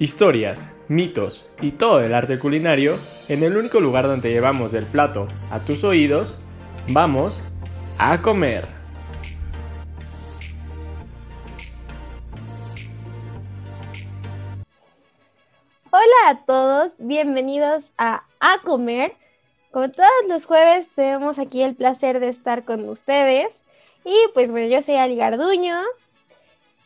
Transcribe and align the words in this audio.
Historias, 0.00 0.72
mitos 0.86 1.44
y 1.60 1.72
todo 1.72 1.98
el 1.98 2.14
arte 2.14 2.38
culinario 2.38 3.00
en 3.26 3.42
el 3.42 3.56
único 3.56 3.80
lugar 3.80 4.06
donde 4.06 4.30
llevamos 4.30 4.72
el 4.74 4.86
plato 4.86 5.26
a 5.50 5.58
tus 5.58 5.82
oídos, 5.82 6.38
vamos 6.90 7.42
a 7.98 8.22
comer. 8.22 8.68
Hola 15.90 16.28
a 16.28 16.44
todos, 16.46 16.94
bienvenidos 17.00 17.92
a 17.98 18.22
A 18.38 18.60
Comer. 18.62 19.16
Como 19.72 19.90
todos 19.90 20.08
los 20.28 20.46
jueves 20.46 20.88
tenemos 20.94 21.40
aquí 21.40 21.64
el 21.64 21.74
placer 21.74 22.20
de 22.20 22.28
estar 22.28 22.64
con 22.64 22.88
ustedes. 22.88 23.64
Y 24.04 24.14
pues 24.32 24.52
bueno, 24.52 24.68
yo 24.72 24.80
soy 24.80 24.94
Ali 24.94 25.16
Garduño, 25.16 25.80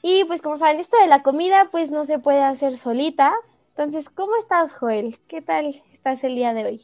y 0.02 0.24
pues 0.24 0.42
como 0.42 0.56
saben, 0.56 0.80
esto 0.80 0.96
de 1.00 1.06
la 1.06 1.22
comida 1.22 1.68
pues 1.70 1.90
no 1.92 2.04
se 2.04 2.18
puede 2.18 2.42
hacer 2.42 2.76
solita. 2.76 3.32
Entonces, 3.76 4.10
¿cómo 4.10 4.36
estás, 4.36 4.74
Joel? 4.74 5.16
¿Qué 5.28 5.40
tal 5.40 5.80
estás 5.94 6.24
el 6.24 6.34
día 6.34 6.52
de 6.52 6.64
hoy? 6.64 6.80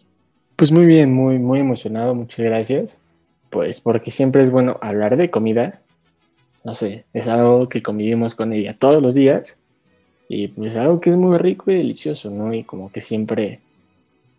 Pues 0.56 0.70
muy 0.70 0.86
bien, 0.86 1.12
muy, 1.12 1.38
muy 1.38 1.58
emocionado, 1.58 2.14
muchas 2.14 2.46
gracias. 2.46 2.98
Pues 3.50 3.80
porque 3.80 4.12
siempre 4.12 4.42
es 4.42 4.50
bueno 4.52 4.78
hablar 4.80 5.16
de 5.16 5.30
comida. 5.30 5.80
No 6.64 6.74
sé, 6.74 7.06
es 7.12 7.26
algo 7.26 7.68
que 7.68 7.82
convivimos 7.82 8.34
con 8.34 8.52
ella 8.52 8.78
todos 8.78 9.02
los 9.02 9.14
días. 9.14 9.58
Y 10.28 10.48
pues 10.48 10.76
algo 10.76 11.00
que 11.00 11.10
es 11.10 11.16
muy 11.16 11.38
rico 11.38 11.70
y 11.70 11.76
delicioso, 11.76 12.30
¿no? 12.30 12.54
Y 12.54 12.62
como 12.62 12.92
que 12.92 13.00
siempre 13.00 13.60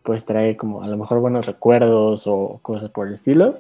pues 0.04 0.24
trae 0.26 0.56
como 0.56 0.82
a 0.84 0.88
lo 0.88 0.98
mejor 0.98 1.20
buenos 1.20 1.46
recuerdos 1.46 2.28
o 2.28 2.60
cosas 2.62 2.90
por 2.92 3.08
el 3.08 3.14
estilo. 3.14 3.60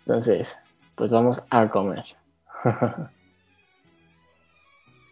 Entonces, 0.00 0.56
pues 0.94 1.12
vamos 1.12 1.44
a 1.50 1.68
comer. 1.68 2.04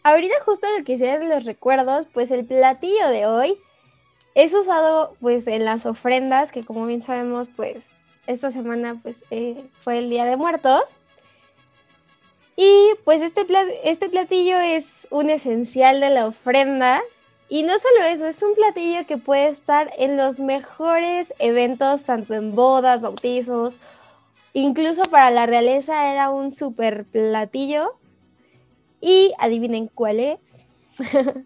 Ahorita 0.03 0.34
justo 0.45 0.67
lo 0.79 0.84
que 0.84 0.97
decías 0.97 1.20
de 1.20 1.29
los 1.29 1.45
recuerdos, 1.45 2.06
pues 2.12 2.31
el 2.31 2.47
platillo 2.47 3.09
de 3.09 3.27
hoy 3.27 3.59
es 4.34 4.55
usado 4.55 5.15
pues 5.20 5.47
en 5.47 5.65
las 5.65 5.84
ofrendas, 5.84 6.53
que 6.53 6.65
como 6.65 6.87
bien 6.87 7.03
sabemos, 7.03 7.48
pues 7.55 7.84
esta 8.27 8.51
semana 8.51 8.98
pues 9.03 9.25
eh, 9.31 9.62
fue 9.83 9.98
el 9.98 10.09
Día 10.09 10.25
de 10.25 10.37
Muertos. 10.37 10.98
Y 12.56 12.91
pues 13.05 13.21
este, 13.21 13.47
este 13.84 14.09
platillo 14.09 14.59
es 14.59 15.06
un 15.11 15.28
esencial 15.31 16.01
de 16.01 16.11
la 16.11 16.27
ofrenda. 16.27 17.03
Y 17.48 17.62
no 17.65 17.78
solo 17.78 18.05
eso, 18.05 18.27
es 18.27 18.43
un 18.43 18.55
platillo 18.55 19.06
que 19.06 19.19
puede 19.19 19.48
estar 19.48 19.91
en 19.98 20.17
los 20.17 20.41
mejores 20.41 21.34
eventos, 21.39 22.05
tanto 22.05 22.34
en 22.34 22.55
bodas, 22.55 23.03
bautizos, 23.03 23.77
incluso 24.53 25.03
para 25.03 25.31
la 25.31 25.47
realeza 25.47 26.12
era 26.12 26.31
un 26.31 26.53
super 26.53 27.05
platillo 27.06 28.00
y 29.01 29.33
adivinen 29.39 29.89
cuál 29.89 30.20
es. 30.20 30.75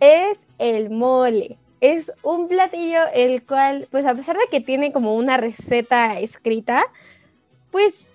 es 0.00 0.46
el 0.58 0.90
mole. 0.90 1.58
Es 1.80 2.12
un 2.22 2.48
platillo 2.48 3.00
el 3.14 3.42
cual, 3.44 3.88
pues 3.90 4.04
a 4.04 4.14
pesar 4.14 4.36
de 4.36 4.46
que 4.50 4.60
tiene 4.60 4.92
como 4.92 5.16
una 5.16 5.38
receta 5.38 6.20
escrita, 6.20 6.84
pues 7.70 8.10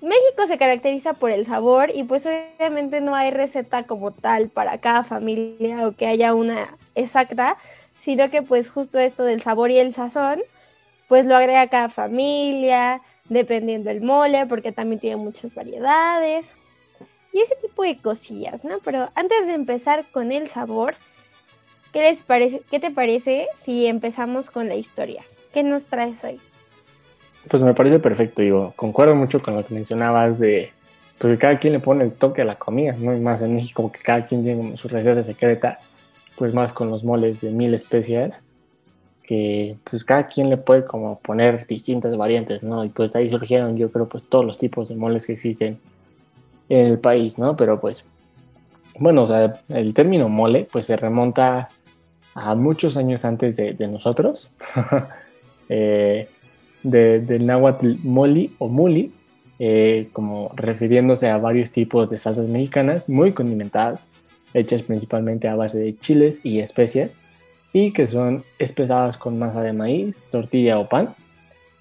México 0.00 0.46
se 0.46 0.58
caracteriza 0.58 1.14
por 1.14 1.30
el 1.30 1.44
sabor 1.44 1.90
y 1.92 2.04
pues 2.04 2.26
obviamente 2.26 3.00
no 3.00 3.14
hay 3.14 3.30
receta 3.30 3.84
como 3.84 4.12
tal 4.12 4.48
para 4.48 4.78
cada 4.78 5.02
familia 5.02 5.88
o 5.88 5.92
que 5.92 6.06
haya 6.06 6.34
una 6.34 6.76
exacta, 6.94 7.56
sino 7.98 8.30
que 8.30 8.42
pues 8.42 8.70
justo 8.70 8.98
esto 8.98 9.24
del 9.24 9.42
sabor 9.42 9.70
y 9.70 9.78
el 9.78 9.92
sazón, 9.92 10.42
pues 11.08 11.26
lo 11.26 11.34
agrega 11.34 11.66
cada 11.68 11.88
familia, 11.88 13.00
dependiendo 13.28 13.88
del 13.88 14.02
mole, 14.02 14.46
porque 14.46 14.70
también 14.70 15.00
tiene 15.00 15.16
muchas 15.16 15.54
variedades 15.54 16.54
y 17.34 17.40
ese 17.40 17.56
tipo 17.56 17.82
de 17.82 17.96
cosillas, 17.96 18.64
¿no? 18.64 18.78
Pero 18.84 19.10
antes 19.16 19.46
de 19.48 19.54
empezar 19.54 20.04
con 20.12 20.30
el 20.30 20.46
sabor, 20.46 20.94
¿qué 21.92 22.00
les 22.00 22.22
parece, 22.22 22.62
qué 22.70 22.78
te 22.78 22.92
parece 22.92 23.48
si 23.56 23.86
empezamos 23.86 24.50
con 24.50 24.68
la 24.68 24.76
historia? 24.76 25.22
¿Qué 25.52 25.64
nos 25.64 25.86
traes 25.86 26.22
hoy? 26.22 26.38
Pues 27.48 27.60
me 27.62 27.74
parece 27.74 27.98
perfecto, 27.98 28.40
digo, 28.40 28.72
concuerdo 28.76 29.16
mucho 29.16 29.42
con 29.42 29.56
lo 29.56 29.66
que 29.66 29.74
mencionabas 29.74 30.38
de 30.38 30.72
pues 31.18 31.32
que 31.32 31.38
cada 31.38 31.58
quien 31.58 31.72
le 31.72 31.80
pone 31.80 32.04
el 32.04 32.12
toque 32.12 32.42
a 32.42 32.44
la 32.44 32.56
comida, 32.56 32.94
¿no? 32.98 33.14
Y 33.14 33.20
más 33.20 33.42
en 33.42 33.56
México 33.56 33.90
que 33.90 34.00
cada 34.00 34.24
quien 34.26 34.44
tiene 34.44 34.76
su 34.76 34.86
receta 34.86 35.22
secreta, 35.24 35.78
pues 36.36 36.54
más 36.54 36.72
con 36.72 36.88
los 36.88 37.02
moles 37.02 37.40
de 37.40 37.50
mil 37.50 37.74
especias, 37.74 38.42
que 39.24 39.76
pues 39.82 40.04
cada 40.04 40.28
quien 40.28 40.50
le 40.50 40.56
puede 40.56 40.84
como 40.84 41.18
poner 41.18 41.66
distintas 41.66 42.16
variantes, 42.16 42.62
¿no? 42.62 42.84
Y 42.84 42.90
pues 42.90 43.14
ahí 43.16 43.28
surgieron 43.28 43.76
yo 43.76 43.90
creo 43.90 44.08
pues 44.08 44.22
todos 44.24 44.44
los 44.44 44.56
tipos 44.56 44.88
de 44.88 44.94
moles 44.94 45.26
que 45.26 45.32
existen 45.32 45.80
en 46.68 46.86
el 46.86 46.98
país, 46.98 47.38
¿no? 47.38 47.56
Pero 47.56 47.80
pues, 47.80 48.06
bueno, 48.98 49.22
o 49.22 49.26
sea, 49.26 49.54
el 49.68 49.94
término 49.94 50.28
mole 50.28 50.66
pues 50.70 50.86
se 50.86 50.96
remonta 50.96 51.68
a 52.34 52.54
muchos 52.54 52.96
años 52.96 53.24
antes 53.24 53.56
de, 53.56 53.88
nosotros, 53.88 54.50
eh, 55.68 56.28
del 56.82 57.46
náhuatl 57.46 57.94
moli 58.02 58.54
o 58.58 58.68
muli, 58.68 59.12
eh, 59.58 60.08
como 60.12 60.50
refiriéndose 60.56 61.28
a 61.28 61.38
varios 61.38 61.70
tipos 61.70 62.10
de 62.10 62.18
salsas 62.18 62.48
mexicanas 62.48 63.08
muy 63.08 63.32
condimentadas, 63.32 64.08
hechas 64.52 64.82
principalmente 64.82 65.48
a 65.48 65.54
base 65.54 65.78
de 65.78 65.96
chiles 65.96 66.44
y 66.44 66.58
especias, 66.58 67.16
y 67.72 67.92
que 67.92 68.06
son 68.06 68.44
espesadas 68.58 69.16
con 69.16 69.38
masa 69.38 69.62
de 69.62 69.72
maíz, 69.72 70.26
tortilla 70.30 70.78
o 70.78 70.88
pan, 70.88 71.14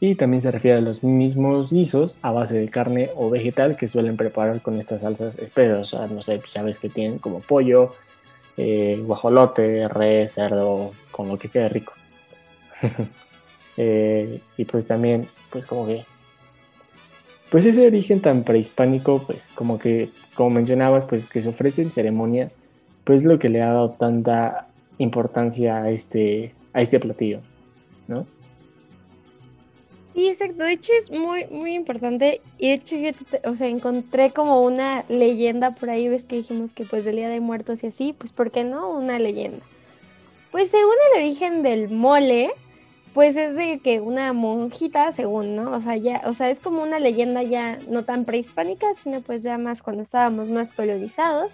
y 0.06 0.16
también 0.16 0.42
se 0.42 0.52
refiere 0.52 0.80
a 0.80 0.82
los 0.82 1.02
mismos 1.02 1.72
guisos 1.72 2.18
a 2.22 2.32
base 2.32 2.60
de 2.60 2.68
carne 2.68 3.10
o 3.16 3.30
vegetal 3.30 3.78
que 3.78 3.88
suelen 3.88 4.18
preparar 4.18 4.62
con 4.62 4.78
estas 4.78 5.00
salsas 5.00 5.40
espesas. 5.40 5.94
No 6.12 6.22
sé, 6.22 6.42
ya 6.54 6.62
ves 6.62 6.78
que 6.78 6.90
tienen 6.90 7.20
como 7.20 7.40
pollo, 7.40 7.94
eh, 8.58 9.02
guajolote, 9.02 9.88
res, 9.88 10.34
cerdo, 10.34 10.92
con 11.10 11.30
lo 11.30 11.40
que 11.40 11.48
quede 11.48 11.70
rico. 11.70 11.94
Eh, 13.76 14.40
y 14.56 14.66
pues 14.66 14.86
también, 14.86 15.28
pues 15.50 15.66
como 15.66 15.88
que, 15.88 16.06
pues 17.50 17.66
ese 17.66 17.88
origen 17.88 18.22
tan 18.22 18.44
prehispánico, 18.44 19.24
pues 19.26 19.50
como 19.56 19.80
que, 19.80 20.12
como 20.36 20.52
mencionabas, 20.52 21.06
pues 21.06 21.28
que 21.28 21.42
se 21.42 21.50
ofrecen 21.50 21.92
ceremonias, 21.92 22.56
pues 23.04 23.24
lo 23.24 23.40
que 23.40 23.50
le 23.50 23.64
ha 23.64 23.70
dado 23.70 23.90
tanta 23.90 24.68
importancia 25.00 25.78
a 25.78 25.90
este, 25.90 26.54
a 26.72 26.84
este 26.84 27.00
platillo, 27.00 27.40
¿no? 28.08 28.28
Sí, 30.14 30.28
exacto. 30.30 30.64
De 30.64 30.74
hecho 30.74 30.92
es 30.94 31.10
muy, 31.10 31.46
muy 31.48 31.74
importante. 31.74 32.42
Y 32.58 32.70
de 32.70 32.74
hecho 32.76 32.96
yo, 32.96 33.12
o 33.50 33.56
sea, 33.56 33.68
encontré 33.68 34.32
como 34.32 34.62
una 34.62 35.04
leyenda 35.10 35.72
por 35.72 35.90
ahí, 35.90 36.08
ves 36.08 36.26
que 36.26 36.38
dijimos 36.38 36.74
que 36.74 36.86
pues 36.86 37.04
del 37.06 37.16
Día 37.16 37.30
de 37.30 37.40
Muertos 37.40 37.84
y 37.84 37.88
así, 37.88 38.14
pues 38.14 38.32
¿por 38.32 38.52
qué 38.52 38.64
no? 38.64 38.92
Una 38.92 39.20
leyenda. 39.20 39.66
Pues 40.52 40.70
según 40.70 40.94
el 41.12 41.22
origen 41.22 41.64
del 41.64 41.90
mole, 41.90 42.52
pues 43.14 43.36
es 43.38 43.56
de 43.56 43.80
que 43.80 44.02
una 44.02 44.34
monjita, 44.34 45.12
según, 45.12 45.56
¿no? 45.56 45.72
O 45.72 45.82
sea, 45.82 45.98
ya, 45.98 46.22
o 46.26 46.34
sea, 46.34 46.50
es 46.52 46.60
como 46.60 46.84
una 46.84 47.00
leyenda 47.00 47.42
ya 47.42 47.80
no 47.88 48.04
tan 48.06 48.26
prehispánica, 48.26 48.94
sino 48.94 49.22
pues 49.22 49.42
ya 49.42 49.58
más 49.58 49.82
cuando 49.82 50.04
estábamos 50.04 50.52
más 50.52 50.74
colonizados. 50.74 51.54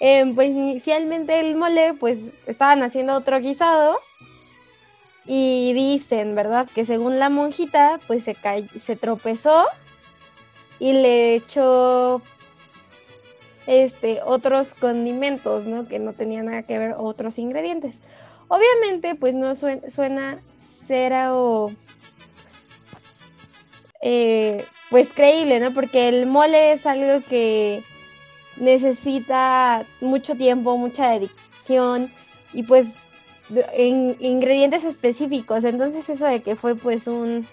Em, 0.00 0.34
pues 0.34 0.50
inicialmente 0.50 1.38
el 1.38 1.56
mole, 1.56 1.94
pues 1.94 2.28
estaban 2.46 2.82
haciendo 2.82 3.14
otro 3.14 3.40
guisado 3.40 3.98
y 5.26 5.72
dicen, 5.72 6.34
¿verdad? 6.34 6.68
Que 6.74 6.84
según 6.84 7.18
la 7.18 7.28
monjita, 7.28 7.98
pues 8.06 8.24
se, 8.24 8.36
se 8.78 8.96
tropezó 8.96 9.66
y 10.78 10.92
le 10.92 11.34
echó 11.36 12.20
este, 13.66 14.20
otros 14.24 14.74
condimentos, 14.74 15.66
¿no? 15.66 15.88
Que 15.88 15.98
no 15.98 16.12
tenían 16.12 16.46
nada 16.46 16.62
que 16.62 16.78
ver 16.78 16.94
otros 16.98 17.38
ingredientes. 17.38 18.00
Obviamente, 18.48 19.14
pues 19.14 19.34
no 19.34 19.54
suena, 19.54 19.88
suena 19.90 20.38
cera 20.58 21.34
o... 21.34 21.72
Eh, 24.02 24.66
pues 24.90 25.12
creíble, 25.14 25.60
¿no? 25.60 25.72
Porque 25.72 26.08
el 26.08 26.26
mole 26.26 26.72
es 26.72 26.84
algo 26.84 27.26
que 27.26 27.82
necesita 28.56 29.86
mucho 30.00 30.36
tiempo, 30.36 30.76
mucha 30.76 31.10
dedicación 31.10 32.12
y 32.52 32.64
pues 32.64 32.94
en 33.50 34.16
ingredientes 34.20 34.84
específicos. 34.84 35.64
Entonces 35.64 36.08
eso 36.08 36.26
de 36.26 36.42
que 36.42 36.56
fue 36.56 36.74
pues 36.76 37.06
un, 37.06 37.46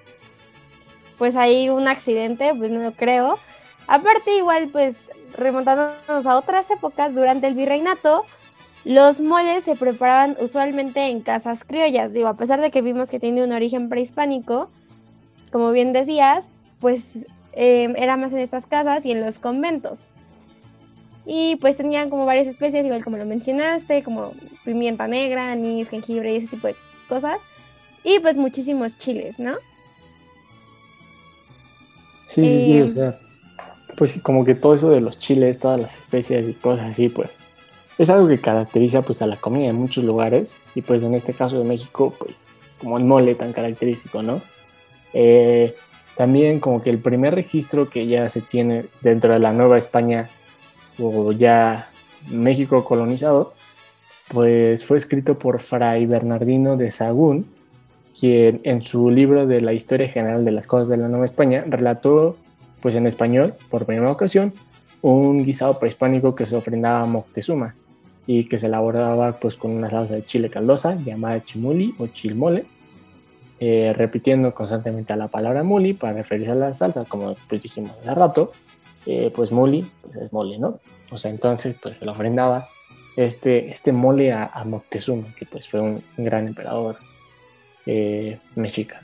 pues 1.17 1.35
ahí 1.35 1.69
un 1.69 1.87
accidente, 1.87 2.53
pues 2.57 2.71
no 2.71 2.79
lo 2.79 2.91
creo. 2.93 3.39
Aparte 3.87 4.35
igual 4.37 4.69
pues 4.69 5.11
remontándonos 5.37 6.25
a 6.25 6.37
otras 6.37 6.69
épocas 6.71 7.15
durante 7.15 7.47
el 7.47 7.55
virreinato, 7.55 8.25
los 8.83 9.21
moles 9.21 9.63
se 9.63 9.75
preparaban 9.75 10.35
usualmente 10.39 11.07
en 11.07 11.21
casas 11.21 11.63
criollas. 11.63 12.13
Digo, 12.13 12.27
a 12.27 12.35
pesar 12.35 12.61
de 12.61 12.71
que 12.71 12.81
vimos 12.81 13.09
que 13.09 13.19
tiene 13.19 13.43
un 13.43 13.51
origen 13.51 13.89
prehispánico, 13.89 14.69
como 15.51 15.71
bien 15.71 15.93
decías, 15.93 16.49
pues 16.79 17.27
eh, 17.53 17.93
era 17.97 18.17
más 18.17 18.33
en 18.33 18.39
estas 18.39 18.65
casas 18.65 19.05
y 19.05 19.11
en 19.11 19.21
los 19.21 19.37
conventos. 19.37 20.09
Y 21.25 21.57
pues 21.57 21.77
tenían 21.77 22.09
como 22.09 22.25
varias 22.25 22.47
especies, 22.47 22.85
igual 22.85 23.03
como 23.03 23.17
lo 23.17 23.25
mencionaste, 23.25 24.01
como 24.01 24.31
pimienta 24.63 25.07
negra, 25.07 25.51
anís, 25.51 25.89
jengibre 25.89 26.33
y 26.33 26.37
ese 26.37 26.47
tipo 26.47 26.67
de 26.67 26.75
cosas. 27.07 27.41
Y 28.03 28.19
pues 28.19 28.37
muchísimos 28.37 28.97
chiles, 28.97 29.39
¿no? 29.39 29.55
Sí, 32.25 32.43
sí, 32.43 32.81
o 32.81 32.85
em, 32.85 32.93
sea, 32.93 33.19
pues 33.97 34.21
como 34.21 34.45
que 34.45 34.55
todo 34.55 34.73
eso 34.73 34.89
de 34.89 35.01
los 35.01 35.19
chiles, 35.19 35.59
todas 35.59 35.79
las 35.79 35.97
especias 35.97 36.47
y 36.47 36.53
cosas 36.53 36.87
así, 36.87 37.09
pues 37.09 37.29
es 37.97 38.09
algo 38.09 38.27
que 38.27 38.39
caracteriza 38.39 39.01
pues 39.01 39.21
a 39.21 39.27
la 39.27 39.35
comida 39.35 39.69
en 39.69 39.75
muchos 39.75 40.03
lugares 40.03 40.55
y 40.73 40.81
pues 40.81 41.03
en 41.03 41.13
este 41.13 41.33
caso 41.33 41.59
de 41.59 41.65
México 41.65 42.13
pues 42.17 42.45
como 42.79 42.97
el 42.97 43.03
mole 43.03 43.35
tan 43.35 43.53
característico, 43.53 44.23
¿no? 44.23 44.41
Eh, 45.13 45.75
también 46.15 46.59
como 46.59 46.81
que 46.81 46.89
el 46.89 46.99
primer 46.99 47.35
registro 47.35 47.89
que 47.89 48.07
ya 48.07 48.27
se 48.29 48.41
tiene 48.41 48.85
dentro 49.01 49.33
de 49.33 49.39
la 49.39 49.53
Nueva 49.53 49.77
España 49.77 50.29
o 50.99 51.31
ya 51.31 51.89
México 52.29 52.83
colonizado, 52.83 53.53
pues 54.31 54.85
fue 54.85 54.97
escrito 54.97 55.37
por 55.37 55.59
Fray 55.59 56.05
Bernardino 56.05 56.77
de 56.77 56.89
Sagún, 56.89 57.47
quien 58.17 58.61
en 58.63 58.81
su 58.81 59.09
libro 59.09 59.45
de 59.45 59.61
la 59.61 59.73
historia 59.73 60.07
general 60.07 60.45
de 60.45 60.51
las 60.51 60.67
cosas 60.67 60.87
de 60.87 60.97
la 60.97 61.09
Nueva 61.09 61.25
España 61.25 61.63
relató 61.67 62.37
pues 62.81 62.95
en 62.95 63.07
español 63.07 63.53
por 63.69 63.85
primera 63.85 64.11
ocasión 64.11 64.53
un 65.01 65.43
guisado 65.43 65.79
prehispánico 65.79 66.33
que 66.33 66.45
se 66.45 66.55
ofrendaba 66.55 67.01
a 67.01 67.05
Moctezuma 67.05 67.75
y 68.25 68.47
que 68.47 68.57
se 68.57 68.67
elaboraba 68.67 69.33
pues 69.33 69.57
con 69.57 69.71
una 69.71 69.89
salsa 69.89 70.15
de 70.15 70.25
chile 70.25 70.49
caldosa 70.49 70.95
llamada 70.95 71.43
chimuli 71.43 71.93
o 71.97 72.07
chilmole, 72.07 72.65
eh, 73.59 73.93
repitiendo 73.97 74.53
constantemente 74.53 75.15
la 75.15 75.27
palabra 75.27 75.63
muli 75.63 75.93
para 75.93 76.13
referirse 76.13 76.51
a 76.51 76.55
la 76.55 76.73
salsa, 76.73 77.03
como 77.05 77.35
pues 77.49 77.63
dijimos 77.63 77.91
hace 77.99 78.15
rato, 78.15 78.51
eh, 79.05 79.31
pues 79.35 79.51
muli 79.51 79.85
pues 80.01 80.15
es 80.15 80.31
mole, 80.31 80.57
¿no? 80.57 80.79
O 81.11 81.17
sea, 81.17 81.31
entonces 81.31 81.75
pues 81.81 81.97
se 81.97 82.05
le 82.05 82.11
ofrendaba 82.11 82.69
este, 83.15 83.71
este 83.71 83.91
mole 83.91 84.31
a, 84.31 84.63
Moctezuma, 84.65 85.33
que 85.35 85.45
pues 85.45 85.67
fue 85.67 85.81
un, 85.81 86.03
gran 86.17 86.47
emperador 86.47 86.97
eh, 87.85 88.39
mexica. 88.55 89.01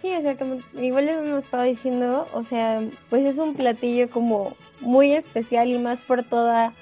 Sí, 0.00 0.14
o 0.14 0.22
sea, 0.22 0.36
como 0.36 0.58
igual 0.80 1.08
hemos 1.08 1.44
estado 1.44 1.64
diciendo, 1.64 2.28
o 2.32 2.42
sea, 2.44 2.82
pues 3.10 3.24
es 3.24 3.38
un 3.38 3.54
platillo 3.54 4.08
como 4.10 4.56
muy 4.80 5.12
especial 5.12 5.68
y 5.68 5.78
más 5.78 5.98
por 5.98 6.22
toda, 6.22 6.72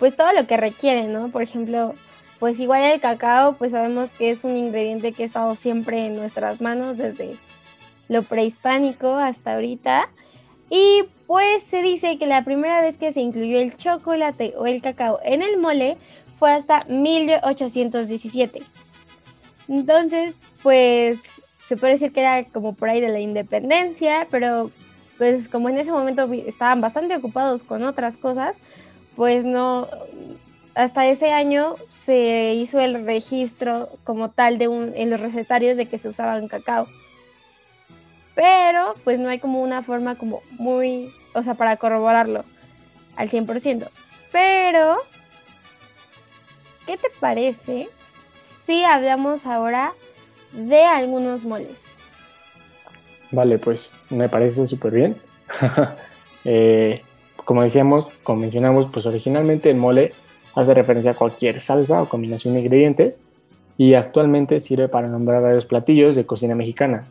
pues 0.00 0.16
todo 0.16 0.32
lo 0.32 0.46
que 0.46 0.56
requiere, 0.56 1.06
¿no? 1.06 1.28
Por 1.28 1.42
ejemplo, 1.42 1.94
pues 2.40 2.58
igual 2.58 2.82
el 2.82 3.00
cacao, 3.00 3.56
pues 3.56 3.72
sabemos 3.72 4.12
que 4.12 4.30
es 4.30 4.42
un 4.42 4.56
ingrediente 4.56 5.12
que 5.12 5.22
ha 5.22 5.26
estado 5.26 5.54
siempre 5.54 6.06
en 6.06 6.16
nuestras 6.16 6.60
manos 6.60 6.98
desde 6.98 7.36
lo 8.08 8.22
prehispánico 8.22 9.14
hasta 9.14 9.54
ahorita. 9.54 10.08
Y 10.70 11.04
pues 11.26 11.62
se 11.62 11.82
dice 11.82 12.18
que 12.18 12.26
la 12.26 12.44
primera 12.44 12.80
vez 12.80 12.96
que 12.96 13.12
se 13.12 13.20
incluyó 13.20 13.58
el 13.58 13.76
chocolate 13.76 14.54
o 14.56 14.66
el 14.66 14.82
cacao 14.82 15.20
en 15.24 15.42
el 15.42 15.58
mole 15.58 15.96
fue 16.34 16.52
hasta 16.52 16.80
1817. 16.88 18.62
Entonces, 19.68 20.40
pues 20.62 21.20
se 21.66 21.76
puede 21.76 21.94
decir 21.94 22.12
que 22.12 22.20
era 22.20 22.44
como 22.44 22.74
por 22.74 22.88
ahí 22.88 23.00
de 23.00 23.08
la 23.08 23.20
independencia, 23.20 24.26
pero 24.30 24.70
pues 25.16 25.48
como 25.48 25.68
en 25.68 25.78
ese 25.78 25.92
momento 25.92 26.30
estaban 26.32 26.80
bastante 26.80 27.16
ocupados 27.16 27.62
con 27.62 27.84
otras 27.84 28.16
cosas, 28.16 28.56
pues 29.16 29.44
no, 29.44 29.88
hasta 30.74 31.06
ese 31.06 31.32
año 31.32 31.76
se 31.88 32.54
hizo 32.54 32.80
el 32.80 33.04
registro 33.04 33.90
como 34.02 34.30
tal 34.30 34.58
de 34.58 34.68
un, 34.68 34.92
en 34.96 35.10
los 35.10 35.20
recetarios 35.20 35.76
de 35.76 35.86
que 35.86 35.98
se 35.98 36.08
usaban 36.08 36.48
cacao. 36.48 36.86
Pero 38.34 38.94
pues 39.04 39.20
no 39.20 39.28
hay 39.28 39.38
como 39.38 39.62
una 39.62 39.82
forma 39.82 40.16
como 40.16 40.42
muy, 40.52 41.12
o 41.34 41.42
sea, 41.42 41.54
para 41.54 41.76
corroborarlo 41.76 42.44
al 43.16 43.30
100%. 43.30 43.88
Pero, 44.32 44.96
¿qué 46.86 46.96
te 46.96 47.08
parece 47.20 47.88
si 48.64 48.82
hablamos 48.82 49.46
ahora 49.46 49.92
de 50.52 50.84
algunos 50.84 51.44
moles? 51.44 51.80
Vale, 53.30 53.58
pues 53.58 53.90
me 54.10 54.28
parece 54.28 54.66
súper 54.66 54.92
bien. 54.92 55.16
Eh, 56.46 57.00
como 57.36 57.62
decíamos, 57.62 58.10
como 58.22 58.40
mencionamos, 58.40 58.90
pues 58.92 59.06
originalmente 59.06 59.70
el 59.70 59.78
mole 59.78 60.12
hace 60.54 60.74
referencia 60.74 61.12
a 61.12 61.14
cualquier 61.14 61.58
salsa 61.58 62.02
o 62.02 62.08
combinación 62.08 62.52
de 62.52 62.60
ingredientes 62.60 63.22
y 63.78 63.94
actualmente 63.94 64.60
sirve 64.60 64.88
para 64.88 65.08
nombrar 65.08 65.40
varios 65.40 65.64
platillos 65.64 66.16
de 66.16 66.26
cocina 66.26 66.54
mexicana, 66.54 67.06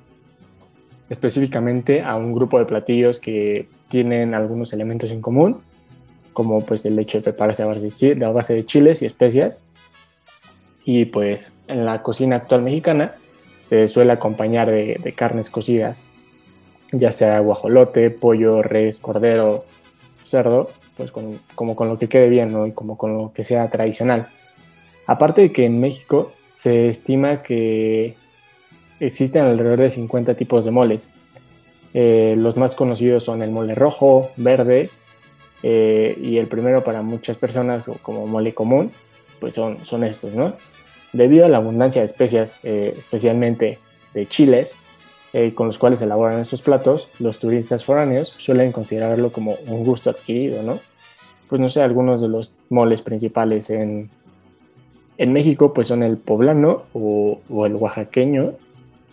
específicamente 1.14 2.02
a 2.02 2.16
un 2.16 2.34
grupo 2.34 2.60
de 2.60 2.66
platillos 2.66 3.20
que 3.20 3.68
tienen 3.88 4.34
algunos 4.34 4.74
elementos 4.74 5.12
en 5.12 5.22
común, 5.22 5.58
como 6.34 6.66
pues 6.66 6.86
el 6.86 7.00
hecho 7.00 7.20
de 7.20 7.24
prepararse 7.24 7.64
a 7.64 7.68
base 7.68 8.54
de 8.54 8.66
chiles 8.66 9.02
y 9.02 9.06
especias. 9.06 9.62
Y 10.84 11.06
pues 11.06 11.54
en 11.68 11.86
la 11.86 12.04
cocina 12.04 12.36
actual 12.36 12.64
mexicana 12.64 13.14
se 13.64 13.88
suele 13.88 14.12
acompañar 14.12 14.70
de 14.70 15.14
carnes 15.16 15.50
cocidas 15.50 16.04
ya 16.94 17.12
sea 17.12 17.40
guajolote, 17.40 18.10
pollo, 18.12 18.62
res, 18.62 18.98
cordero, 18.98 19.66
cerdo, 20.24 20.70
pues 20.96 21.12
como 21.12 21.76
con 21.76 21.90
lo 21.90 21.98
que 21.98 22.08
quede 22.08 22.30
bien, 22.30 22.54
¿no? 22.54 22.68
Y 22.68 22.72
como 22.72 22.98
con 22.98 23.18
lo 23.18 23.34
que 23.34 23.44
sea 23.44 23.70
tradicional. 23.70 24.28
Aparte 25.08 25.42
de 25.42 25.52
que 25.52 25.66
en 25.66 25.80
México 25.80 26.32
se 26.54 26.88
estima 26.88 27.42
que 27.42 28.16
existen 29.06 29.44
alrededor 29.44 29.80
de 29.80 29.90
50 29.90 30.36
tipos 30.36 30.66
de 30.66 30.72
moles. 30.72 31.10
Eh, 31.94 32.36
los 32.38 32.58
más 32.58 32.76
conocidos 32.76 33.24
son 33.24 33.42
el 33.42 33.52
mole 33.52 33.76
rojo, 33.76 34.32
verde, 34.38 34.90
eh, 35.62 36.18
y 36.22 36.38
el 36.38 36.48
primero 36.48 36.84
para 36.84 37.02
muchas 37.02 37.38
personas 37.38 37.90
como 38.02 38.28
mole 38.28 38.54
común, 38.54 38.92
pues 39.40 39.56
son, 39.56 39.84
son 39.86 40.04
estos, 40.04 40.34
¿no? 40.34 40.54
Debido 41.14 41.46
a 41.46 41.50
la 41.50 41.58
abundancia 41.58 42.02
de 42.02 42.08
especias, 42.08 42.58
eh, 42.64 42.96
especialmente 42.98 43.80
de 44.14 44.28
chiles, 44.28 44.76
con 45.56 45.66
los 45.66 45.80
cuales 45.80 46.00
elaboran 46.04 46.40
estos 46.40 46.62
platos, 46.62 47.10
los 47.18 47.40
turistas 47.40 47.84
foráneos 47.84 48.36
suelen 48.38 48.72
considerarlo 48.72 49.32
como 49.32 49.56
un 49.66 49.84
gusto 49.84 50.12
adquirido, 50.12 50.62
¿no? 50.62 50.80
Pues 51.50 51.60
no 51.60 51.72
sé, 51.72 51.82
algunos 51.82 52.22
de 52.22 52.28
los 52.28 52.54
moles 52.70 53.02
principales 53.02 53.72
en, 53.72 54.12
en 55.18 55.34
México 55.34 55.74
pues 55.74 55.88
son 55.88 56.04
el 56.04 56.18
poblano 56.18 56.84
o, 56.94 57.40
el 57.66 57.76
oaxaqueño, 57.76 58.54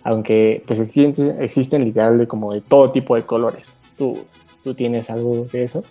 aunque 0.03 0.63
pues 0.67 0.81
existen, 0.81 1.41
existen 1.41 1.85
literal 1.85 2.19
de 2.19 2.27
como 2.27 2.53
de 2.53 2.61
todo 2.61 2.91
tipo 2.91 3.17
de 3.17 3.25
colores. 3.25 3.77
¿Tú, 3.97 4.25
¿Tú 4.65 4.75
tienes 4.75 5.11
algo 5.11 5.47
de 5.53 5.63
eso? 5.63 5.85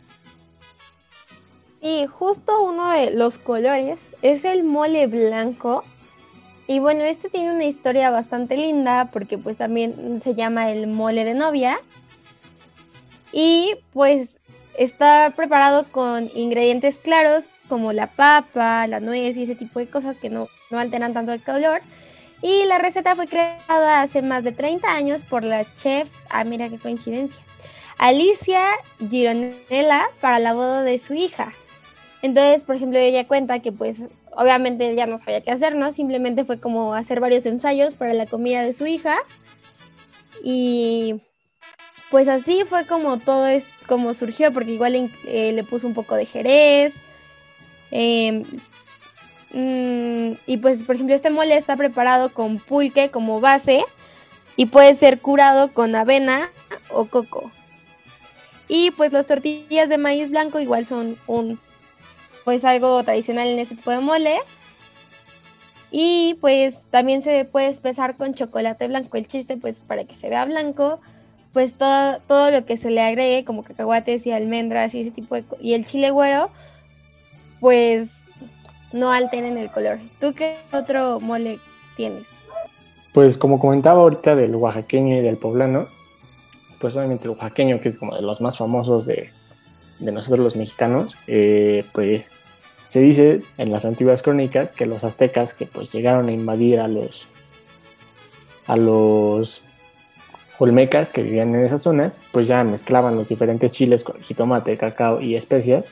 Sí, 1.81 2.05
justo 2.07 2.63
uno 2.63 2.91
de 2.91 3.11
los 3.11 3.37
colores 3.37 3.99
es 4.21 4.43
el 4.43 4.63
mole 4.63 5.07
blanco, 5.07 5.83
y 6.69 6.77
bueno, 6.77 7.03
este 7.03 7.29
tiene 7.29 7.51
una 7.51 7.65
historia 7.65 8.11
bastante 8.11 8.55
linda 8.55 9.09
porque 9.11 9.39
pues 9.39 9.57
también 9.57 10.19
se 10.19 10.35
llama 10.35 10.69
el 10.69 10.85
mole 10.85 11.25
de 11.25 11.33
novia. 11.33 11.79
Y 13.31 13.73
pues 13.91 14.37
está 14.77 15.33
preparado 15.35 15.87
con 15.89 16.29
ingredientes 16.35 16.99
claros 16.99 17.49
como 17.67 17.91
la 17.91 18.05
papa, 18.05 18.85
la 18.85 18.99
nuez 18.99 19.35
y 19.35 19.43
ese 19.43 19.55
tipo 19.55 19.79
de 19.79 19.87
cosas 19.87 20.19
que 20.19 20.29
no, 20.29 20.47
no 20.69 20.77
alteran 20.77 21.11
tanto 21.11 21.33
el 21.33 21.41
color. 21.41 21.81
Y 22.41 22.65
la 22.65 22.77
receta 22.77 23.15
fue 23.15 23.27
creada 23.27 24.01
hace 24.01 24.21
más 24.21 24.43
de 24.43 24.51
30 24.51 24.91
años 24.91 25.25
por 25.25 25.43
la 25.43 25.65
chef, 25.75 26.09
ah 26.29 26.43
mira 26.43 26.69
qué 26.69 26.77
coincidencia, 26.77 27.43
Alicia 27.97 28.65
Gironella 29.09 30.07
para 30.21 30.39
la 30.39 30.53
boda 30.53 30.83
de 30.83 30.97
su 30.99 31.13
hija. 31.13 31.51
Entonces, 32.21 32.63
por 32.63 32.75
ejemplo, 32.75 32.97
ella 32.97 33.27
cuenta 33.27 33.59
que 33.59 33.71
pues 33.71 34.03
obviamente 34.31 34.95
ya 34.95 35.05
no 35.05 35.17
sabía 35.17 35.41
qué 35.41 35.51
hacer, 35.51 35.75
¿no? 35.75 35.91
Simplemente 35.91 36.45
fue 36.45 36.59
como 36.59 36.93
hacer 36.93 37.19
varios 37.19 37.45
ensayos 37.45 37.95
para 37.95 38.13
la 38.13 38.25
comida 38.25 38.61
de 38.61 38.73
su 38.73 38.85
hija. 38.87 39.17
Y 40.43 41.21
pues 42.09 42.27
así 42.27 42.63
fue 42.63 42.85
como 42.85 43.19
todo 43.19 43.47
es 43.47 43.69
como 43.87 44.13
surgió, 44.13 44.53
porque 44.53 44.71
igual 44.71 45.11
eh, 45.25 45.51
le 45.53 45.63
puso 45.63 45.87
un 45.87 45.93
poco 45.93 46.15
de 46.15 46.25
jerez. 46.25 47.01
Em, 47.91 48.43
mm, 49.53 50.31
y 50.45 50.57
pues, 50.57 50.83
por 50.83 50.95
ejemplo, 50.95 51.15
este 51.15 51.29
mole 51.29 51.57
está 51.57 51.75
preparado 51.75 52.33
con 52.33 52.59
pulque 52.59 53.09
como 53.09 53.39
base 53.41 53.83
y 54.55 54.65
puede 54.67 54.93
ser 54.93 55.19
curado 55.19 55.73
con 55.73 55.95
avena 55.95 56.49
o 56.89 57.05
coco. 57.05 57.51
Y 58.67 58.91
pues 58.91 59.11
las 59.11 59.25
tortillas 59.25 59.89
de 59.89 59.97
maíz 59.97 60.29
blanco 60.29 60.59
igual 60.59 60.85
son 60.85 61.17
un 61.27 61.59
pues 62.45 62.63
algo 62.65 63.03
tradicional 63.03 63.47
en 63.47 63.59
ese 63.59 63.75
tipo 63.75 63.91
de 63.91 63.99
mole. 63.99 64.37
Y 65.91 66.37
pues 66.39 66.85
también 66.91 67.21
se 67.21 67.45
puede 67.45 67.67
espesar 67.67 68.15
con 68.15 68.33
chocolate 68.33 68.87
blanco. 68.87 69.17
El 69.17 69.27
chiste 69.27 69.57
pues 69.57 69.79
para 69.79 70.03
que 70.03 70.15
se 70.15 70.29
vea 70.29 70.45
blanco, 70.45 70.99
pues 71.51 71.73
todo, 71.73 72.19
todo 72.27 72.51
lo 72.51 72.65
que 72.65 72.77
se 72.77 72.91
le 72.91 73.01
agregue, 73.01 73.43
como 73.43 73.63
cacahuates 73.63 74.27
y 74.27 74.31
almendras 74.31 74.93
y 74.93 75.01
ese 75.01 75.11
tipo 75.11 75.35
de... 75.35 75.43
y 75.61 75.73
el 75.73 75.85
chile 75.85 76.11
güero, 76.11 76.51
pues 77.59 78.21
no 78.91 79.11
alteren 79.11 79.57
el 79.57 79.69
color. 79.71 79.99
¿Tú 80.19 80.33
qué 80.33 80.57
otro 80.71 81.19
mole 81.19 81.59
tienes? 81.95 82.27
Pues 83.13 83.37
como 83.37 83.59
comentaba 83.59 84.01
ahorita 84.01 84.35
del 84.35 84.55
oaxaqueño 84.55 85.17
y 85.17 85.21
del 85.21 85.37
poblano, 85.37 85.87
pues 86.79 86.95
obviamente 86.95 87.25
el 87.25 87.31
oaxaqueño, 87.31 87.79
que 87.81 87.89
es 87.89 87.97
como 87.97 88.15
de 88.15 88.21
los 88.21 88.41
más 88.41 88.57
famosos 88.57 89.05
de, 89.05 89.31
de 89.99 90.11
nosotros 90.11 90.39
los 90.39 90.55
mexicanos, 90.55 91.15
eh, 91.27 91.83
pues 91.91 92.31
se 92.87 93.01
dice 93.01 93.41
en 93.57 93.71
las 93.71 93.85
antiguas 93.85 94.21
crónicas 94.21 94.73
que 94.73 94.85
los 94.85 95.03
aztecas 95.03 95.53
que 95.53 95.65
pues 95.65 95.91
llegaron 95.91 96.27
a 96.27 96.31
invadir 96.31 96.79
a 96.79 96.87
los 96.87 97.29
a 98.65 98.75
los 98.75 99.61
olmecas 100.59 101.09
que 101.09 101.23
vivían 101.23 101.55
en 101.55 101.63
esas 101.63 101.81
zonas, 101.81 102.21
pues 102.31 102.47
ya 102.47 102.63
mezclaban 102.63 103.15
los 103.15 103.29
diferentes 103.29 103.71
chiles 103.71 104.03
con 104.03 104.19
jitomate, 104.21 104.77
cacao 104.77 105.21
y 105.21 105.35
especias 105.35 105.91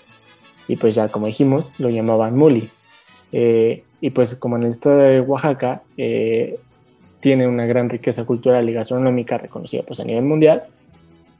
y 0.67 0.75
pues 0.75 0.95
ya 0.95 1.09
como 1.09 1.27
dijimos, 1.27 1.71
lo 1.77 1.89
llamaban 1.89 2.35
muli. 2.35 2.69
Eh, 3.31 3.83
y 3.99 4.09
pues 4.11 4.35
como 4.35 4.57
en 4.57 4.63
el 4.63 4.71
estado 4.71 4.99
de 4.99 5.21
Oaxaca 5.21 5.81
eh, 5.97 6.59
tiene 7.19 7.47
una 7.47 7.65
gran 7.65 7.89
riqueza 7.89 8.25
cultural 8.25 8.69
y 8.69 8.73
gastronómica 8.73 9.37
reconocida 9.37 9.83
pues 9.83 9.99
a 9.99 10.03
nivel 10.03 10.23
mundial, 10.23 10.63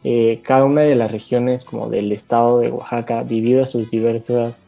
eh, 0.03 0.41
cada 0.44 0.65
una 0.65 0.82
de 0.82 0.96
las 0.96 1.12
regiones 1.12 1.63
como 1.63 1.89
del 1.89 2.12
estado 2.12 2.60
de 2.60 2.72
Oaxaca, 2.72 3.24
debido 3.24 3.63
a 3.63 3.65
sus 3.65 3.89
diversas 3.89 4.60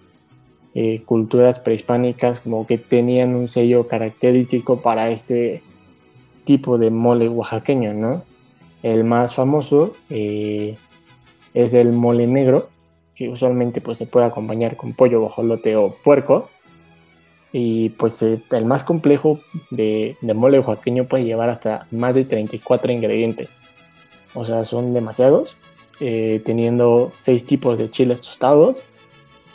culturas 1.05 1.59
prehispánicas, 1.59 2.39
como 2.39 2.65
que 2.65 2.77
tenían 2.77 3.35
un 3.35 3.49
sello 3.49 3.87
característico 3.87 4.79
para 4.79 5.09
este 5.09 5.61
tipo 6.45 6.77
de 6.77 6.89
mole 6.89 7.27
oaxaqueño, 7.27 7.93
¿no? 7.93 8.23
El 8.81 9.03
más 9.03 9.33
famoso 9.33 9.95
es 10.09 10.77
el 11.73 11.91
mole 11.91 12.27
negro, 12.27 12.69
que 13.19 13.27
usualmente 13.27 13.81
pues 13.81 13.97
se 13.97 14.05
puede 14.05 14.27
acompañar 14.27 14.77
con 14.77 14.93
pollo, 14.93 15.19
bojolote 15.19 15.75
o 15.75 15.93
puerco. 15.93 16.49
Y 17.51 17.89
pues 17.89 18.21
eh, 18.21 18.41
el 18.51 18.65
más 18.65 18.83
complejo 18.83 19.39
de, 19.71 20.15
mole 20.21 20.59
oaxaqueño 20.59 21.05
puede 21.05 21.25
llevar 21.25 21.49
hasta 21.49 21.87
más 21.91 22.15
de 22.15 22.25
34 22.25 22.91
ingredientes. 22.91 23.49
O 24.35 24.45
sea, 24.45 24.63
son 24.65 24.93
demasiados, 24.93 25.55
eh, 25.99 26.41
teniendo 26.45 27.11
seis 27.19 27.45
tipos 27.45 27.77
de 27.77 27.89
chiles 27.89 28.21
tostados, 28.21 28.77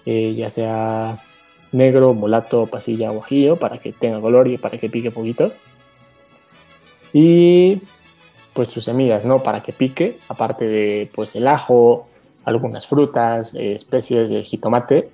eh, 0.06 0.34
ya 0.34 0.50
sea 0.50 1.18
negro, 1.70 2.14
mulato, 2.14 2.66
pasilla 2.66 3.12
o 3.12 3.22
ajillo, 3.22 3.56
para 3.56 3.78
que 3.78 3.92
tenga 3.92 4.20
color 4.20 4.48
y 4.48 4.58
para 4.58 4.78
que 4.78 4.88
pique 4.88 5.10
poquito. 5.10 5.52
Y 7.12 7.80
pues 8.52 8.68
sus 8.68 8.84
semillas, 8.84 9.24
¿no? 9.24 9.42
Para 9.42 9.62
que 9.62 9.72
pique, 9.72 10.18
aparte 10.28 10.66
de 10.66 11.08
pues 11.14 11.36
el 11.36 11.46
ajo, 11.46 12.08
algunas 12.44 12.86
frutas, 12.86 13.54
especies 13.54 14.30
de 14.30 14.42
jitomate 14.42 15.10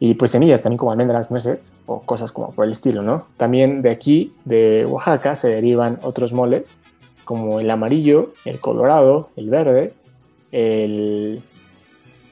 y 0.00 0.14
pues 0.14 0.32
semillas 0.32 0.62
también 0.62 0.78
como 0.78 0.92
almendras, 0.92 1.30
nueces 1.30 1.72
o 1.86 2.00
cosas 2.00 2.32
como 2.32 2.50
por 2.50 2.64
el 2.64 2.72
estilo, 2.72 3.02
¿no? 3.02 3.26
También 3.36 3.82
de 3.82 3.90
aquí, 3.90 4.32
de 4.44 4.86
Oaxaca, 4.86 5.36
se 5.36 5.48
derivan 5.48 5.98
otros 6.02 6.32
moles 6.32 6.74
como 7.24 7.60
el 7.60 7.70
amarillo, 7.70 8.34
el 8.44 8.60
colorado, 8.60 9.30
el 9.36 9.50
verde, 9.50 9.94
el 10.52 11.42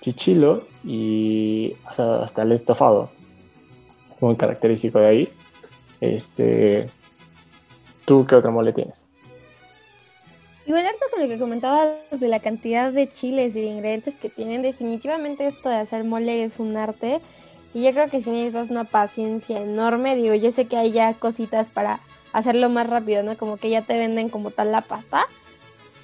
chichilo 0.00 0.64
y 0.84 1.74
hasta, 1.84 2.42
el 2.42 2.52
estofado, 2.52 3.10
muy 4.20 4.36
característico 4.36 4.98
de 4.98 5.06
ahí. 5.06 5.28
Este, 6.00 6.88
¿Tú 8.04 8.26
qué 8.26 8.34
otro 8.34 8.52
mole 8.52 8.72
tienes? 8.72 9.02
Igual 10.66 10.86
harto 10.86 11.06
con 11.10 11.22
lo 11.22 11.28
que 11.28 11.38
comentabas 11.38 11.96
de 12.12 12.28
la 12.28 12.40
cantidad 12.40 12.92
de 12.92 13.08
chiles 13.08 13.56
y 13.56 13.62
de 13.62 13.66
ingredientes 13.66 14.16
que 14.16 14.28
tienen, 14.28 14.62
definitivamente 14.62 15.46
esto 15.46 15.68
de 15.68 15.76
hacer 15.76 16.04
mole 16.04 16.44
es 16.44 16.60
un 16.60 16.76
arte. 16.76 17.20
Y 17.74 17.82
yo 17.82 17.92
creo 17.92 18.08
que 18.08 18.22
si 18.22 18.30
necesitas 18.30 18.70
una 18.70 18.84
paciencia 18.84 19.60
enorme, 19.60 20.16
digo, 20.16 20.34
yo 20.34 20.50
sé 20.50 20.66
que 20.66 20.76
hay 20.76 20.92
ya 20.92 21.14
cositas 21.14 21.70
para 21.70 22.00
hacerlo 22.32 22.68
más 22.68 22.86
rápido, 22.86 23.22
¿no? 23.22 23.36
Como 23.36 23.56
que 23.56 23.70
ya 23.70 23.82
te 23.82 23.98
venden 23.98 24.28
como 24.28 24.50
tal 24.50 24.72
la 24.72 24.82
pasta 24.82 25.26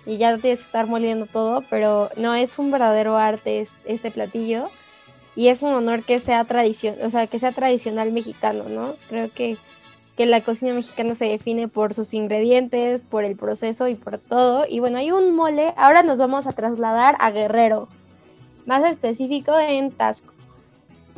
y 0.07 0.17
ya 0.17 0.37
tienes 0.39 0.61
que 0.61 0.67
estar 0.67 0.87
moliendo 0.87 1.27
todo, 1.27 1.63
pero 1.69 2.09
no 2.17 2.35
es 2.35 2.59
un 2.59 2.71
verdadero 2.71 3.19
arte 3.19 3.67
este 3.85 4.11
platillo 4.11 4.69
y 5.35 5.49
es 5.49 5.63
un 5.63 5.71
honor 5.71 6.03
que 6.03 6.19
sea 6.19 6.45
tradición, 6.45 6.97
o 7.03 7.11
sea, 7.11 7.27
que 7.27 7.39
sea 7.39 7.53
tradicional 7.53 8.13
mexicano, 8.13 8.65
¿no? 8.69 8.95
Creo 9.09 9.31
que 9.33 9.59
que 10.19 10.27
la 10.27 10.41
cocina 10.41 10.75
mexicana 10.75 11.15
se 11.15 11.27
define 11.27 11.69
por 11.69 11.95
sus 11.95 12.13
ingredientes, 12.13 13.03
por 13.03 13.25
el 13.25 13.37
proceso 13.37 13.87
y 13.87 13.95
por 13.95 14.19
todo. 14.19 14.65
Y 14.69 14.81
bueno, 14.81 14.99
hay 14.99 15.13
un 15.13 15.33
mole, 15.33 15.73
ahora 15.77 16.03
nos 16.03 16.19
vamos 16.19 16.49
a 16.49 16.53
trasladar 16.53 17.15
a 17.21 17.31
Guerrero, 17.31 17.87
más 18.67 18.83
específico 18.83 19.57
en 19.57 19.93
Tasco. 19.93 20.35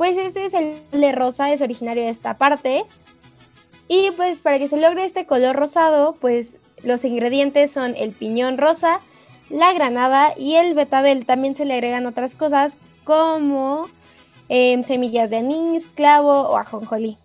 Pues 0.01 0.17
este 0.17 0.47
es 0.47 0.55
el 0.55 0.81
mole 0.91 1.11
rosa, 1.11 1.53
es 1.53 1.61
originario 1.61 2.01
de 2.01 2.09
esta 2.09 2.35
parte. 2.39 2.85
Y 3.87 4.09
pues 4.17 4.41
para 4.41 4.57
que 4.57 4.67
se 4.67 4.81
logre 4.81 5.05
este 5.05 5.27
color 5.27 5.55
rosado, 5.55 6.13
pues 6.19 6.55
los 6.81 7.05
ingredientes 7.05 7.69
son 7.69 7.93
el 7.95 8.09
piñón 8.09 8.57
rosa, 8.57 8.99
la 9.51 9.73
granada 9.73 10.33
y 10.35 10.55
el 10.55 10.73
betabel. 10.73 11.27
También 11.27 11.53
se 11.53 11.65
le 11.65 11.75
agregan 11.75 12.07
otras 12.07 12.33
cosas 12.33 12.77
como 13.03 13.91
em, 14.49 14.83
semillas 14.83 15.29
de 15.29 15.37
anís, 15.37 15.87
clavo 15.93 16.49
o 16.49 16.57
ajonjolí. 16.57 17.19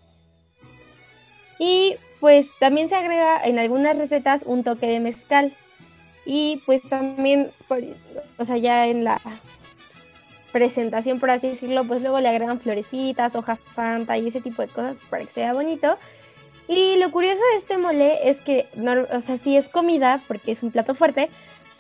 Y 1.59 1.97
pues 2.21 2.51
también 2.61 2.91
se 2.91 2.97
agrega 2.97 3.43
en 3.43 3.59
algunas 3.59 3.97
recetas 3.97 4.43
un 4.47 4.65
toque 4.65 4.87
de 4.87 5.01
mezcal. 5.01 5.55
Y 6.27 6.61
pues 6.67 6.83
también, 6.83 7.53
o 8.37 8.45
sea, 8.45 8.59
ya 8.59 8.87
en 8.87 9.03
la 9.03 9.19
presentación, 10.57 11.21
por 11.21 11.31
así 11.31 11.51
decirlo, 11.51 11.85
pues 11.85 12.01
luego 12.01 12.19
le 12.19 12.29
agregan 12.29 12.59
florecitas, 12.59 13.37
hojas 13.37 13.59
santa 13.71 14.17
y 14.17 14.29
ese 14.29 14.41
tipo 14.41 14.63
de 14.63 14.69
cosas 14.69 14.99
para 15.11 15.23
que 15.23 15.31
sea 15.31 15.53
bonito. 15.53 15.99
Y 16.67 16.97
lo 16.97 17.11
curioso 17.11 17.43
de 17.53 17.59
este 17.59 17.77
mole 17.77 18.31
es 18.31 18.41
que, 18.41 18.67
o 19.13 19.21
sea, 19.21 19.37
sí 19.37 19.55
es 19.55 19.69
comida 19.69 20.23
porque 20.27 20.53
es 20.53 20.63
un 20.63 20.71
plato 20.71 20.95
fuerte, 20.95 21.29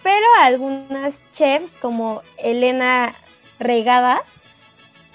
pero 0.02 0.26
algunas 0.42 1.24
chefs 1.30 1.72
como 1.80 2.20
Elena 2.36 3.14
Regadas 3.58 4.34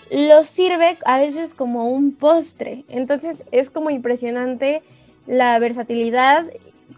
lo 0.10 0.44
sirve 0.44 0.98
a 1.06 1.20
veces 1.20 1.54
como 1.54 1.92
un 1.92 2.16
postre. 2.16 2.84
Entonces 2.90 3.44
es 3.52 3.70
como 3.70 3.92
impresionante 3.92 4.82
la 5.28 5.60
versatilidad 5.60 6.48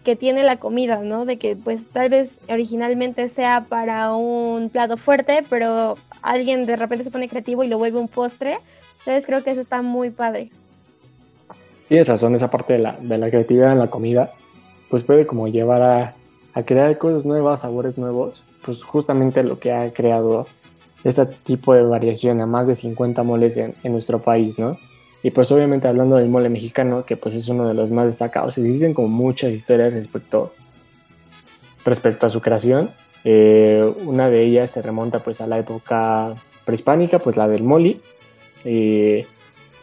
que 0.02 0.16
tiene 0.16 0.42
la 0.42 0.56
comida, 0.56 1.02
¿no? 1.02 1.24
De 1.24 1.38
que 1.38 1.56
pues 1.56 1.86
tal 1.86 2.08
vez 2.08 2.38
originalmente 2.48 3.28
sea 3.28 3.66
para 3.68 4.14
un 4.14 4.70
plato 4.70 4.96
fuerte, 4.96 5.44
pero 5.48 5.96
alguien 6.22 6.66
de 6.66 6.76
repente 6.76 7.04
se 7.04 7.10
pone 7.10 7.28
creativo 7.28 7.64
y 7.64 7.68
lo 7.68 7.78
vuelve 7.78 7.98
un 7.98 8.08
postre. 8.08 8.58
Entonces 9.00 9.26
creo 9.26 9.44
que 9.44 9.50
eso 9.50 9.60
está 9.60 9.82
muy 9.82 10.10
padre. 10.10 10.50
Tienes 11.88 12.08
razón, 12.08 12.34
esa 12.34 12.50
parte 12.50 12.74
de 12.74 12.78
la, 12.78 12.96
de 13.00 13.18
la 13.18 13.28
creatividad 13.28 13.72
en 13.72 13.78
la 13.78 13.88
comida, 13.88 14.32
pues 14.88 15.02
puede 15.02 15.26
como 15.26 15.48
llevar 15.48 15.82
a, 15.82 16.14
a 16.54 16.62
crear 16.62 16.96
cosas 16.96 17.24
nuevas, 17.24 17.60
sabores 17.60 17.98
nuevos, 17.98 18.42
pues 18.64 18.82
justamente 18.82 19.42
lo 19.42 19.58
que 19.58 19.72
ha 19.72 19.92
creado 19.92 20.46
este 21.04 21.26
tipo 21.26 21.74
de 21.74 21.82
variación 21.82 22.40
a 22.40 22.46
más 22.46 22.66
de 22.66 22.74
50 22.74 23.22
moles 23.22 23.56
en, 23.56 23.74
nuestro 23.84 24.20
país, 24.20 24.58
¿no? 24.58 24.78
Y 25.24 25.30
pues 25.32 25.50
obviamente 25.50 25.88
hablando 25.88 26.16
del 26.16 26.28
mole 26.28 26.48
mexicano, 26.48 27.04
que 27.04 27.16
pues 27.16 27.34
es 27.34 27.48
uno 27.48 27.66
de 27.66 27.74
los 27.74 27.90
más 27.90 28.06
destacados, 28.06 28.56
existen 28.58 28.94
como 28.94 29.08
muchas 29.08 29.50
historias 29.50 29.92
respecto, 29.92 30.54
respecto 31.84 32.26
a 32.26 32.30
su 32.30 32.40
creación. 32.40 32.90
Eh, 33.24 33.90
una 34.04 34.28
de 34.28 34.42
ellas 34.42 34.70
se 34.70 34.82
remonta 34.82 35.18
pues 35.20 35.40
a 35.40 35.46
la 35.46 35.58
época 35.58 36.34
prehispánica, 36.64 37.18
pues 37.18 37.36
la 37.36 37.48
del 37.48 37.64
moli. 37.64 38.00
Eh, 38.64 39.26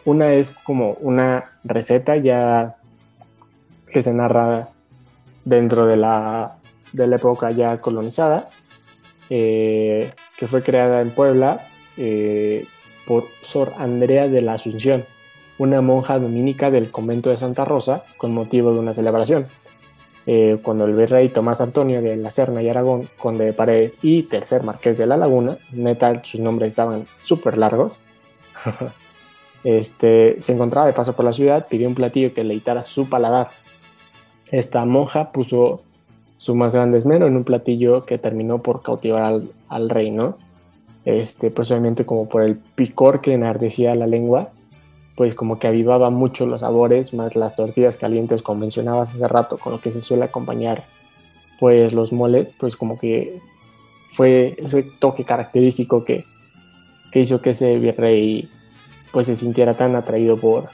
una 0.04 0.32
es 0.32 0.50
como 0.50 0.92
una 1.00 1.52
receta 1.64 2.16
ya 2.16 2.76
que 3.92 4.00
se 4.00 4.14
narra 4.14 4.70
dentro 5.44 5.86
de 5.86 5.96
la, 5.96 6.56
de 6.92 7.06
la 7.06 7.16
época 7.16 7.50
ya 7.50 7.80
colonizada. 7.80 8.48
Eh, 9.28 10.12
que 10.36 10.46
fue 10.46 10.62
creada 10.62 11.00
en 11.00 11.10
Puebla 11.10 11.68
eh, 11.96 12.66
por 13.06 13.28
Sor 13.42 13.72
Andrea 13.78 14.28
de 14.28 14.42
la 14.42 14.54
Asunción, 14.54 15.04
una 15.62 15.80
monja 15.80 16.18
dominica 16.18 16.72
del 16.72 16.90
convento 16.90 17.30
de 17.30 17.36
Santa 17.36 17.64
Rosa, 17.64 18.02
con 18.16 18.34
motivo 18.34 18.72
de 18.72 18.80
una 18.80 18.94
celebración. 18.94 19.46
Eh, 20.26 20.58
cuando 20.60 20.86
el 20.86 20.94
virrey 20.94 21.28
Tomás 21.28 21.60
Antonio 21.60 22.02
de 22.02 22.16
la 22.16 22.32
Serna 22.32 22.62
y 22.62 22.68
Aragón, 22.68 23.08
conde 23.16 23.44
de 23.44 23.52
Paredes 23.52 23.96
y 24.02 24.24
tercer 24.24 24.64
marqués 24.64 24.98
de 24.98 25.06
la 25.06 25.16
Laguna, 25.16 25.58
neta, 25.70 26.24
sus 26.24 26.40
nombres 26.40 26.70
estaban 26.70 27.06
súper 27.20 27.58
largos, 27.58 28.00
este, 29.64 30.36
se 30.40 30.52
encontraba 30.52 30.88
de 30.88 30.94
paso 30.94 31.12
por 31.14 31.24
la 31.24 31.32
ciudad, 31.32 31.68
pidió 31.68 31.86
un 31.86 31.94
platillo 31.94 32.34
que 32.34 32.42
leitara 32.42 32.82
su 32.82 33.08
paladar. 33.08 33.50
Esta 34.50 34.84
monja 34.84 35.30
puso 35.30 35.82
su 36.38 36.56
más 36.56 36.74
grande 36.74 36.98
esmero 36.98 37.28
en 37.28 37.36
un 37.36 37.44
platillo 37.44 38.04
que 38.04 38.18
terminó 38.18 38.62
por 38.62 38.82
cautivar 38.82 39.22
al, 39.22 39.52
al 39.68 39.88
rey, 39.88 40.10
¿no? 40.10 40.38
Este, 41.04 41.52
pues 41.52 41.70
obviamente 41.70 42.04
como 42.04 42.28
por 42.28 42.42
el 42.42 42.56
picor 42.56 43.20
que 43.20 43.34
enardecía 43.34 43.94
la 43.94 44.08
lengua, 44.08 44.50
pues 45.16 45.34
como 45.34 45.58
que 45.58 45.68
avivaba 45.68 46.10
mucho 46.10 46.46
los 46.46 46.62
sabores, 46.62 47.14
más 47.14 47.36
las 47.36 47.56
tortillas 47.56 47.96
calientes, 47.96 48.42
como 48.42 48.60
mencionabas 48.60 49.14
hace 49.14 49.28
rato, 49.28 49.58
con 49.58 49.72
lo 49.72 49.80
que 49.80 49.92
se 49.92 50.02
suele 50.02 50.24
acompañar 50.24 50.84
pues 51.60 51.92
los 51.92 52.12
moles, 52.12 52.52
pues 52.58 52.76
como 52.76 52.98
que 52.98 53.38
fue 54.12 54.56
ese 54.58 54.82
toque 54.98 55.24
característico 55.24 56.04
que, 56.04 56.24
que 57.12 57.20
hizo 57.20 57.40
que 57.40 57.50
ese 57.50 57.78
virrey 57.78 58.48
pues 59.12 59.26
se 59.26 59.36
sintiera 59.36 59.74
tan 59.74 59.94
atraído 59.94 60.36
por, 60.36 60.70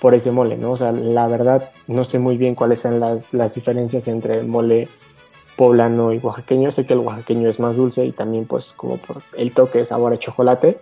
por 0.00 0.14
ese 0.14 0.32
mole, 0.32 0.56
¿no? 0.56 0.72
O 0.72 0.76
sea, 0.76 0.92
la 0.92 1.28
verdad 1.28 1.70
no 1.86 2.04
sé 2.04 2.18
muy 2.18 2.36
bien 2.36 2.54
cuáles 2.54 2.80
son 2.80 2.98
las, 2.98 3.54
diferencias 3.54 4.08
entre 4.08 4.38
el 4.38 4.46
mole 4.46 4.88
poblano 5.56 6.12
y 6.12 6.18
oaxaqueño. 6.18 6.72
Sé 6.72 6.86
que 6.86 6.94
el 6.94 7.00
oaxaqueño 7.00 7.48
es 7.48 7.60
más 7.60 7.76
dulce 7.76 8.04
y 8.04 8.12
también 8.12 8.46
pues 8.46 8.72
como 8.76 8.96
por 8.96 9.22
el 9.36 9.52
toque 9.52 9.78
de 9.78 9.84
sabor 9.84 10.12
a 10.12 10.18
chocolate. 10.18 10.80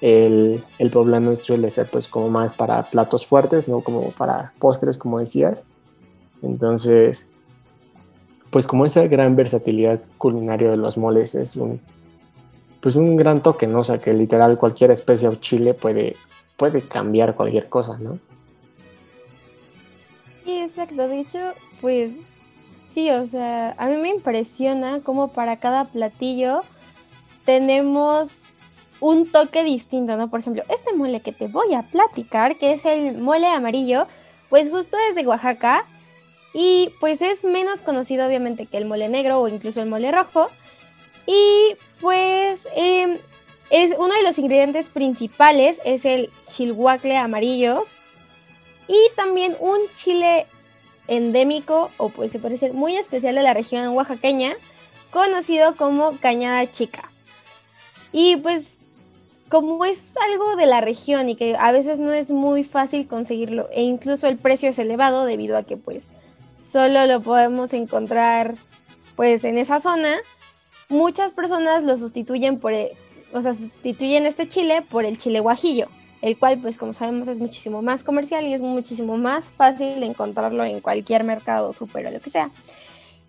El, 0.00 0.62
el, 0.78 0.90
poblano 0.90 1.34
suele 1.36 1.70
ser 1.70 1.88
pues 1.88 2.06
como 2.06 2.28
más 2.28 2.52
para 2.52 2.82
platos 2.84 3.26
fuertes, 3.26 3.68
¿no? 3.68 3.80
Como 3.80 4.10
para 4.10 4.52
postres, 4.58 4.98
como 4.98 5.18
decías. 5.18 5.64
Entonces, 6.42 7.26
pues 8.50 8.66
como 8.66 8.86
esa 8.86 9.06
gran 9.06 9.36
versatilidad 9.36 10.00
culinaria 10.18 10.70
de 10.70 10.76
los 10.76 10.96
moles 10.98 11.34
es 11.34 11.56
un, 11.56 11.80
pues 12.80 12.96
un 12.96 13.16
gran 13.16 13.42
toque, 13.42 13.66
¿no? 13.66 13.80
O 13.80 13.84
sea, 13.84 13.98
que 13.98 14.12
literal 14.12 14.58
cualquier 14.58 14.90
especie 14.90 15.28
o 15.28 15.34
chile 15.36 15.74
puede, 15.74 16.16
puede 16.56 16.82
cambiar 16.82 17.34
cualquier 17.34 17.68
cosa, 17.68 17.98
¿no? 17.98 18.18
Sí, 20.44 20.58
exacto. 20.58 21.08
De 21.08 21.20
hecho, 21.20 21.38
pues 21.80 22.16
sí, 22.92 23.10
o 23.10 23.26
sea, 23.26 23.74
a 23.78 23.88
mí 23.88 23.96
me 23.96 24.10
impresiona 24.10 25.00
cómo 25.00 25.28
para 25.28 25.56
cada 25.56 25.86
platillo 25.86 26.62
tenemos 27.44 28.38
un 29.00 29.30
toque 29.30 29.64
distinto, 29.64 30.16
¿no? 30.16 30.30
Por 30.30 30.40
ejemplo, 30.40 30.62
este 30.68 30.92
mole 30.94 31.20
que 31.20 31.32
te 31.32 31.48
voy 31.48 31.74
a 31.74 31.82
platicar, 31.82 32.56
que 32.56 32.72
es 32.72 32.84
el 32.84 33.18
mole 33.18 33.46
amarillo, 33.46 34.06
pues 34.48 34.70
justo 34.70 34.96
es 35.08 35.14
de 35.14 35.26
Oaxaca 35.26 35.84
y 36.54 36.92
pues 37.00 37.20
es 37.20 37.44
menos 37.44 37.82
conocido 37.82 38.26
obviamente 38.26 38.66
que 38.66 38.78
el 38.78 38.86
mole 38.86 39.08
negro 39.08 39.40
o 39.40 39.48
incluso 39.48 39.82
el 39.82 39.88
mole 39.88 40.10
rojo. 40.12 40.48
Y 41.26 41.76
pues 42.00 42.68
em, 42.74 43.18
es 43.70 43.94
uno 43.98 44.14
de 44.14 44.22
los 44.22 44.38
ingredientes 44.38 44.88
principales 44.88 45.80
es 45.84 46.04
el 46.04 46.30
chilhuacle 46.42 47.16
amarillo 47.16 47.84
y 48.88 48.96
también 49.16 49.56
un 49.60 49.80
chile 49.94 50.46
endémico 51.08 51.90
o 51.96 52.08
pues 52.08 52.32
se 52.32 52.38
puede 52.38 52.56
ser 52.56 52.72
muy 52.72 52.96
especial 52.96 53.34
de 53.34 53.42
la 53.42 53.54
región 53.54 53.88
oaxaqueña 53.88 54.54
conocido 55.10 55.76
como 55.76 56.16
cañada 56.18 56.70
chica. 56.70 57.10
Y 58.12 58.36
pues 58.36 58.78
como 59.48 59.84
es 59.84 60.14
algo 60.30 60.56
de 60.56 60.66
la 60.66 60.80
región 60.80 61.28
y 61.28 61.36
que 61.36 61.56
a 61.56 61.72
veces 61.72 62.00
no 62.00 62.12
es 62.12 62.30
muy 62.32 62.64
fácil 62.64 63.06
conseguirlo 63.06 63.68
e 63.72 63.82
incluso 63.82 64.26
el 64.26 64.38
precio 64.38 64.68
es 64.68 64.78
elevado 64.78 65.24
debido 65.24 65.56
a 65.56 65.62
que 65.62 65.76
pues 65.76 66.08
solo 66.56 67.06
lo 67.06 67.22
podemos 67.22 67.72
encontrar 67.72 68.56
pues 69.14 69.44
en 69.44 69.56
esa 69.56 69.80
zona, 69.80 70.16
muchas 70.88 71.32
personas 71.32 71.84
lo 71.84 71.96
sustituyen 71.96 72.58
por, 72.58 72.72
e, 72.72 72.92
o 73.32 73.40
sea, 73.40 73.54
sustituyen 73.54 74.26
este 74.26 74.46
chile 74.46 74.82
por 74.82 75.04
el 75.04 75.16
chile 75.16 75.40
guajillo, 75.40 75.88
el 76.20 76.38
cual 76.38 76.58
pues 76.60 76.76
como 76.76 76.92
sabemos 76.92 77.28
es 77.28 77.40
muchísimo 77.40 77.82
más 77.82 78.04
comercial 78.04 78.44
y 78.44 78.52
es 78.52 78.62
muchísimo 78.62 79.16
más 79.16 79.46
fácil 79.46 80.02
encontrarlo 80.02 80.64
en 80.64 80.80
cualquier 80.80 81.24
mercado, 81.24 81.72
súper 81.72 82.06
o 82.06 82.10
lo 82.10 82.20
que 82.20 82.30
sea. 82.30 82.50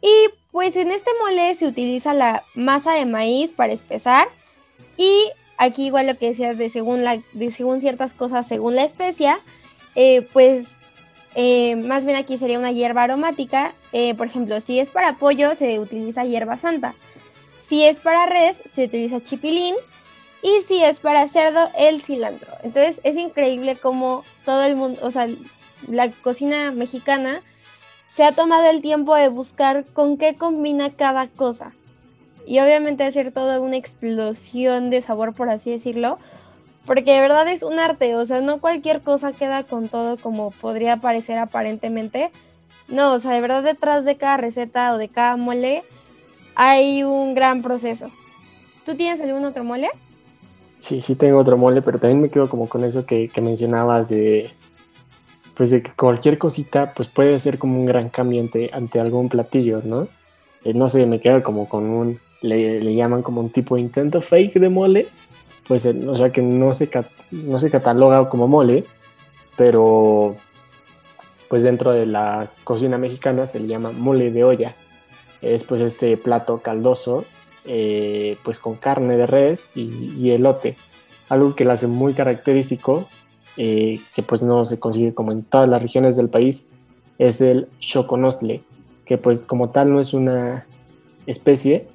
Y 0.02 0.30
pues 0.52 0.76
en 0.76 0.92
este 0.92 1.12
mole 1.22 1.56
se 1.56 1.68
utiliza 1.68 2.14
la 2.14 2.44
masa 2.54 2.94
de 2.94 3.06
maíz 3.06 3.54
para 3.54 3.74
espesar 3.74 4.28
y 4.98 5.32
aquí 5.58 5.88
igual 5.88 6.08
lo 6.08 6.18
que 6.18 6.28
decías 6.28 6.58
de 6.58 6.70
según, 6.70 7.04
según 7.52 7.82
ciertas 7.82 8.14
cosas, 8.14 8.48
según 8.48 8.76
la 8.76 8.84
especia, 8.84 9.40
eh, 9.96 10.28
pues 10.34 10.76
eh, 11.36 11.76
más 11.76 12.06
bien 12.06 12.18
aquí 12.18 12.38
sería 12.38 12.60
una 12.60 12.72
hierba 12.72 13.04
aromática. 13.04 13.74
Eh, 13.92 14.16
por 14.16 14.28
ejemplo, 14.28 14.62
si 14.62 14.80
es 14.80 14.92
para 14.92 15.18
pollo, 15.18 15.56
se 15.56 15.80
utiliza 15.80 16.26
hierba 16.26 16.58
santa. 16.58 16.96
Si 17.68 17.84
es 17.84 18.00
para 18.00 18.26
res, 18.26 18.62
se 18.70 18.86
utiliza 18.86 19.20
chipilín. 19.20 19.76
Y 20.42 20.62
si 20.62 20.84
es 20.84 21.00
para 21.00 21.28
cerdo, 21.28 21.70
el 21.78 22.02
cilantro. 22.02 22.54
Entonces 22.64 23.02
es 23.04 23.18
increíble 23.18 23.76
cómo 23.76 24.24
todo 24.46 24.64
el 24.64 24.76
mundo, 24.76 25.00
o 25.04 25.12
sea, 25.12 25.28
la 25.88 26.12
cocina 26.12 26.72
mexicana 26.72 27.42
se 28.08 28.24
ha 28.24 28.32
tomado 28.32 28.70
el 28.70 28.82
tiempo 28.82 29.16
de 29.16 29.30
buscar 29.30 29.86
con 29.94 30.18
qué 30.18 30.36
combina 30.36 30.92
cada 30.92 31.28
cosa. 31.28 31.74
Y 32.48 32.60
obviamente 32.60 33.04
hacer 33.04 33.34
toda 33.34 33.60
una 33.60 33.76
explosión 33.76 34.90
de 34.90 35.02
sabor, 35.02 35.34
por 35.34 35.50
así 35.50 35.70
decirlo, 35.70 36.18
porque 36.86 37.12
de 37.12 37.20
verdad 37.20 37.46
es 37.50 37.62
un 37.62 37.78
arte, 37.78 38.16
o 38.16 38.26
sea, 38.26 38.40
no 38.40 38.62
cualquier 38.62 39.02
cosa 39.02 39.34
queda 39.34 39.64
con 39.64 39.90
todo 39.90 40.18
como 40.18 40.52
podría 40.52 40.98
parecer 40.98 41.38
aparentemente. 41.38 42.32
No, 42.88 43.12
o 43.12 43.20
sea, 43.20 43.32
de 43.32 43.42
verdad 43.42 43.64
detrás 43.64 44.06
de 44.06 44.16
cada 44.16 44.38
receta 44.38 44.94
o 44.94 44.98
de 44.98 45.10
cada 45.10 45.36
mole 45.36 45.84
hay 46.56 47.04
un 47.04 47.36
gran 47.36 47.62
proceso. 47.62 48.10
¿Tú 48.86 48.96
tienes 48.96 49.20
algún 49.20 49.44
otro 49.44 49.66
mole? 49.66 49.90
Sí, 50.78 51.02
sí 51.02 51.16
tengo 51.16 51.40
otro 51.40 51.58
mole, 51.58 51.82
pero 51.82 52.00
también 52.00 52.22
me 52.22 52.30
quedo 52.30 52.48
como 52.48 52.70
con 52.70 52.86
eso 52.86 53.06
que, 53.06 53.30
mencionabas 53.42 54.08
de, 54.08 54.52
pues 55.54 55.70
de 55.72 55.82
que 55.82 55.92
cualquier 55.92 56.38
cosita 56.38 56.94
pues 56.96 57.10
puede 57.10 57.38
ser 57.42 57.58
como 57.60 57.78
un 57.78 57.86
gran 57.86 58.08
cambio 58.08 58.42
ante, 58.72 59.00
algún 59.02 59.28
platillo, 59.28 59.82
¿no? 59.84 60.08
Eh, 60.64 60.74
no 60.74 60.88
sé, 60.88 61.06
me 61.06 61.20
quedo 61.20 61.44
como 61.44 61.68
con 61.68 61.84
un, 61.84 62.20
le, 62.42 62.82
le, 62.82 62.96
llaman 62.96 63.22
como 63.22 63.42
un 63.42 63.50
tipo 63.50 63.76
de 63.76 63.82
intento 63.82 64.22
fake 64.22 64.60
de 64.60 64.70
mole, 64.70 65.08
pues, 65.68 65.86
o 65.86 66.16
sea, 66.16 66.32
que 66.32 66.42
no 66.42 66.74
se, 66.74 66.90
no 67.32 67.60
se 67.60 67.70
cataloga 67.70 68.30
como 68.30 68.48
mole, 68.48 68.86
pero 69.58 70.36
pues 71.50 71.64
dentro 71.64 71.92
de 71.92 72.06
la 72.06 72.52
cocina 72.64 72.98
mexicana 72.98 73.48
se 73.48 73.60
le 73.60 73.68
llama 73.68 73.92
mole 73.92 74.32
de 74.32 74.44
olla. 74.44 74.76
Es 75.42 75.64
pues 75.64 75.82
este 75.82 76.18
plato 76.18 76.60
caldoso, 76.60 77.26
eh, 77.66 78.38
pues 78.44 78.60
con 78.60 78.76
carne 78.76 79.18
de 79.18 79.28
res 79.28 79.70
y, 79.76 80.30
elote. 80.30 80.78
Algo 81.30 81.56
que 81.56 81.66
lo 81.66 81.74
hace 81.74 81.88
muy 81.88 82.14
característico, 82.14 83.08
eh, 83.58 84.00
que 84.16 84.24
pues 84.24 84.42
no 84.42 84.66
se 84.66 84.80
consigue 84.80 85.14
como 85.14 85.32
en 85.32 85.44
todas 85.44 85.68
las 85.68 85.82
regiones 85.82 86.16
del 86.16 86.30
país, 86.30 86.68
es 87.18 87.42
el 87.42 87.68
choconostle, 87.80 88.62
que 89.06 89.18
pues 89.18 89.42
como 89.42 89.70
tal 89.70 89.92
no 89.92 90.00
es 90.00 90.14
una 90.14 90.66
especie, 91.26 91.88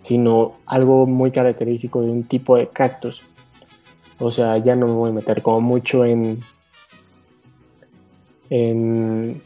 sino 0.00 0.52
algo 0.66 1.06
muy 1.06 1.30
característico 1.30 2.02
de 2.02 2.10
un 2.10 2.24
tipo 2.24 2.56
de 2.56 2.68
cactus. 2.68 3.22
O 4.18 4.30
sea, 4.30 4.58
ya 4.58 4.76
no 4.76 4.86
me 4.86 4.92
voy 4.92 5.10
a 5.10 5.14
meter 5.14 5.42
como 5.42 5.60
mucho 5.60 6.04
en, 6.04 6.40
en, 8.50 9.40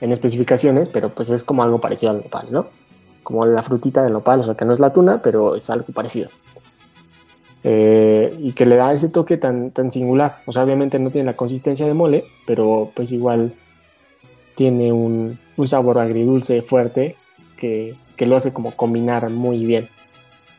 especificaciones, 0.00 0.88
pero 0.88 1.08
pues 1.08 1.30
es 1.30 1.42
como 1.42 1.62
algo 1.62 1.80
parecido 1.80 2.10
al 2.10 2.18
nopal, 2.18 2.46
¿no? 2.50 2.66
Como 3.22 3.46
la 3.46 3.62
frutita 3.62 4.02
del 4.02 4.12
nopal, 4.12 4.40
o 4.40 4.44
sea, 4.44 4.54
que 4.54 4.64
no 4.64 4.72
es 4.72 4.80
la 4.80 4.92
tuna, 4.92 5.22
pero 5.22 5.54
es 5.54 5.70
algo 5.70 5.86
parecido. 5.94 6.28
Eh, 7.64 8.36
y 8.40 8.52
que 8.52 8.66
le 8.66 8.76
da 8.76 8.92
ese 8.92 9.08
toque 9.08 9.36
tan, 9.36 9.70
tan 9.70 9.90
singular. 9.90 10.40
O 10.46 10.52
sea, 10.52 10.64
obviamente 10.64 10.98
no 10.98 11.10
tiene 11.10 11.26
la 11.26 11.36
consistencia 11.36 11.86
de 11.86 11.94
mole, 11.94 12.24
pero 12.46 12.90
pues 12.94 13.12
igual 13.12 13.54
tiene 14.56 14.92
un, 14.92 15.38
un 15.56 15.68
sabor 15.68 15.98
agridulce 15.98 16.60
fuerte 16.62 17.16
que, 17.56 17.94
que 18.22 18.26
lo 18.28 18.36
hace 18.36 18.52
como 18.52 18.70
combinar 18.76 19.30
muy 19.30 19.66
bien. 19.66 19.88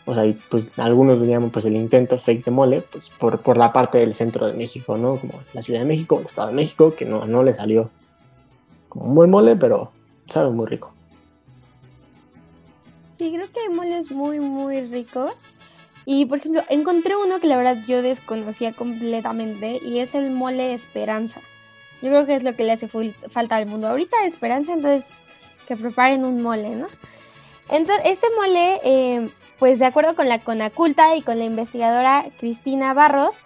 O 0.03 0.13
sea, 0.13 0.25
y 0.25 0.33
pues 0.33 0.77
algunos 0.77 1.17
lo 1.17 1.23
llaman 1.23 1.49
pues 1.49 1.63
el 1.63 1.77
intento 1.77 2.19
fake 2.19 2.43
de 2.43 2.51
mole, 2.51 2.81
pues 2.81 3.09
por, 3.09 3.39
por 3.39 3.55
la 3.55 3.71
parte 3.71 3.99
del 3.99 4.15
centro 4.15 4.45
de 4.45 4.51
México, 4.51 4.97
¿no? 4.97 5.15
Como 5.15 5.39
la 5.53 5.61
Ciudad 5.61 5.79
de 5.79 5.85
México, 5.85 6.19
el 6.19 6.25
Estado 6.25 6.49
de 6.49 6.55
México, 6.55 6.93
que 6.93 7.05
no, 7.05 7.25
no 7.25 7.41
le 7.41 7.55
salió 7.55 7.89
como 8.89 9.05
un 9.05 9.15
buen 9.15 9.29
mole, 9.29 9.55
pero 9.55 9.93
sabe 10.27 10.49
muy 10.49 10.65
rico. 10.65 10.91
Sí, 13.17 13.31
creo 13.33 13.49
que 13.49 13.61
hay 13.61 13.69
moles 13.69 14.11
muy, 14.11 14.41
muy 14.41 14.81
ricos. 14.81 15.31
Y 16.05 16.25
por 16.25 16.39
ejemplo, 16.39 16.63
encontré 16.67 17.15
uno 17.15 17.39
que 17.39 17.47
la 17.47 17.55
verdad 17.55 17.77
yo 17.87 18.01
desconocía 18.01 18.73
completamente 18.73 19.79
y 19.81 19.99
es 19.99 20.15
el 20.15 20.31
mole 20.31 20.73
Esperanza. 20.73 21.39
Yo 22.01 22.09
creo 22.09 22.25
que 22.25 22.35
es 22.35 22.43
lo 22.43 22.57
que 22.57 22.65
le 22.65 22.73
hace 22.73 22.89
falta 22.89 23.55
al 23.55 23.67
mundo 23.67 23.87
ahorita, 23.87 24.25
Esperanza, 24.25 24.73
entonces 24.73 25.13
pues, 25.29 25.49
que 25.65 25.77
preparen 25.77 26.25
un 26.25 26.41
mole, 26.41 26.75
¿no? 26.75 26.87
Entonces, 27.69 28.05
este 28.05 28.27
mole, 28.37 28.81
eh, 28.83 29.29
pues 29.59 29.79
de 29.79 29.85
acuerdo 29.85 30.15
con 30.15 30.27
la 30.27 30.39
Conaculta 30.39 31.15
y 31.15 31.21
con 31.21 31.39
la 31.39 31.45
investigadora 31.45 32.25
Cristina 32.39 32.93
Barros, 32.93 33.39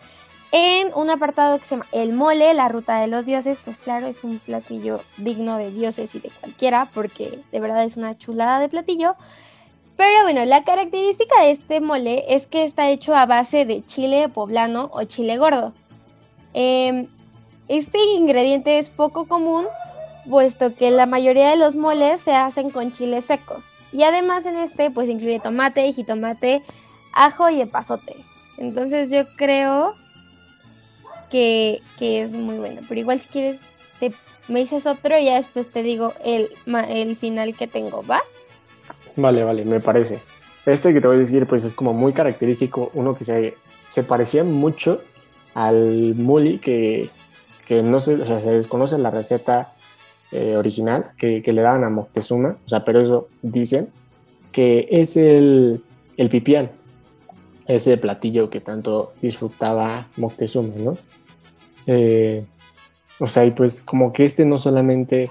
en 0.52 0.92
un 0.96 1.10
apartado 1.10 1.60
que 1.60 1.66
se 1.66 1.76
llama 1.76 1.88
El 1.92 2.14
mole, 2.14 2.54
la 2.54 2.70
ruta 2.70 3.02
de 3.02 3.08
los 3.08 3.26
dioses, 3.26 3.58
pues 3.64 3.80
claro, 3.80 4.08
es 4.08 4.24
un 4.24 4.40
platillo 4.40 5.02
digno 5.18 5.58
de 5.58 5.72
dioses 5.72 6.16
y 6.16 6.20
de 6.20 6.30
cualquiera, 6.30 6.88
porque 6.94 7.40
de 7.52 7.60
verdad 7.60 7.84
es 7.84 7.98
una 7.98 8.18
chulada 8.18 8.60
de 8.60 8.70
platillo. 8.70 9.16
Pero 9.98 10.24
bueno, 10.24 10.46
la 10.46 10.64
característica 10.64 11.42
de 11.42 11.52
este 11.52 11.82
mole 11.82 12.24
es 12.30 12.48
que 12.48 12.64
está 12.64 12.90
hecho 12.90 13.16
a 13.16 13.26
base 13.26 13.66
de 13.66 13.84
chile 13.84 14.30
poblano 14.30 14.90
o 14.94 15.04
chile 15.04 15.38
gordo. 15.38 15.74
Em, 16.54 17.08
este 17.68 17.98
ingrediente 18.16 18.80
es 18.80 18.90
poco 18.90 19.28
común, 19.28 19.66
puesto 20.30 20.74
que 20.76 20.92
la 20.92 21.08
mayoría 21.08 21.50
de 21.50 21.58
los 21.58 21.76
moles 21.76 22.22
se 22.22 22.34
hacen 22.34 22.70
con 22.70 22.94
chiles 22.94 23.26
secos. 23.26 23.77
Y 23.92 24.04
además 24.04 24.46
en 24.46 24.58
este 24.58 24.92
pues 24.92 25.10
incluye 25.10 25.40
tomate, 25.40 25.92
jitomate, 25.92 26.62
ajo 27.14 27.50
y 27.50 27.62
epazote. 27.62 28.16
Entonces 28.58 29.10
yo 29.12 29.26
creo 29.38 29.94
que, 31.30 31.82
es 32.00 32.34
muy 32.34 32.58
bueno. 32.58 32.82
Pero 32.88 33.00
igual 33.00 33.20
si 33.20 33.28
quieres 33.30 33.60
te, 34.00 34.14
me 34.48 34.60
dices 34.60 34.86
otro 34.86 35.18
y 35.18 35.26
ya 35.26 35.36
después 35.36 35.70
te 35.70 35.84
digo 35.84 36.14
el, 36.24 36.50
el 36.90 37.16
final 37.16 37.56
que 37.56 37.68
tengo, 37.68 38.04
¿va? 38.04 38.22
Vale, 39.16 39.44
vale, 39.44 39.66
me 39.66 39.80
parece. 39.80 40.20
Este 40.66 40.94
que 40.94 41.02
te 41.02 41.08
voy 41.08 41.18
a 41.18 41.20
decir 41.20 41.46
pues 41.48 41.64
es 41.64 41.74
como 41.74 41.94
muy 41.94 42.14
característico, 42.14 42.92
uno 42.94 43.16
que 43.16 43.26
se, 43.26 43.58
se 43.88 44.04
parecía 44.04 44.44
mucho 44.44 45.02
al 45.54 46.14
muli 46.16 46.60
que, 46.60 47.10
que 47.66 47.82
no 47.84 47.98
o 47.98 48.02
sea, 48.02 48.42
se 48.42 48.52
desconoce 48.52 48.98
la 48.98 49.10
receta 49.10 49.74
eh, 50.32 50.58
original 50.58 51.12
que, 51.18 51.42
le 51.46 51.62
daban 51.62 51.84
a 51.84 51.90
Moctezuma, 51.90 52.58
o 52.66 52.70
sea, 52.70 52.84
pero 52.84 53.02
eso 53.02 53.28
dicen, 53.42 53.90
que 54.52 54.88
es 54.92 55.16
el, 55.16 55.82
el 56.18 56.30
pipián, 56.30 56.70
ese 57.68 57.98
platillo 57.98 58.50
que 58.50 58.60
tanto 58.60 59.14
disfrutaba 59.22 60.08
Moctezuma, 60.18 60.74
¿no? 60.78 60.98
Eh, 61.86 62.46
o 63.20 63.28
sea, 63.28 63.46
y 63.46 63.52
pues 63.52 63.82
como 63.82 64.14
que 64.14 64.26
este 64.26 64.46
no 64.46 64.60
solamente 64.60 65.30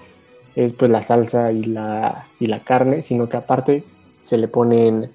es 0.55 0.73
pues 0.73 0.91
la 0.91 1.03
salsa 1.03 1.53
y 1.53 1.65
la, 1.65 2.27
y 2.41 2.47
la 2.47 2.61
carne, 2.61 3.03
sino 3.03 3.29
que 3.29 3.37
aparte 3.37 3.85
se 4.23 4.39
le 4.39 4.49
ponen 4.49 5.11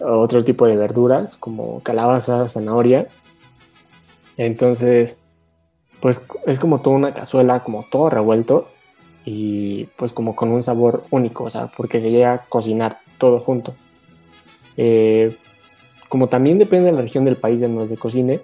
otro 0.00 0.42
tipo 0.42 0.66
de 0.66 0.76
verduras 0.76 1.36
como 1.36 1.80
calabaza, 1.80 2.48
zanahoria. 2.48 3.08
Entonces, 4.36 5.18
pues 6.00 6.22
es 6.46 6.58
como 6.58 6.80
toda 6.80 6.96
una 6.96 7.14
cazuela, 7.14 7.60
como 7.60 7.84
todo 7.90 8.10
revuelto 8.10 8.68
y 9.24 9.84
pues 9.96 10.12
como 10.12 10.34
con 10.34 10.50
un 10.50 10.62
sabor 10.62 11.04
único, 11.10 11.44
o 11.44 11.50
sea, 11.50 11.68
porque 11.68 12.00
se 12.00 12.10
llega 12.10 12.32
a 12.32 12.38
cocinar 12.38 12.98
todo 13.18 13.40
junto. 13.40 13.74
Eh, 14.76 15.36
como 16.08 16.28
también 16.28 16.58
depende 16.58 16.86
de 16.86 16.92
la 16.92 17.02
región 17.02 17.24
del 17.24 17.36
país 17.36 17.60
donde 17.60 17.88
se 17.88 17.96
cocine, 17.96 18.40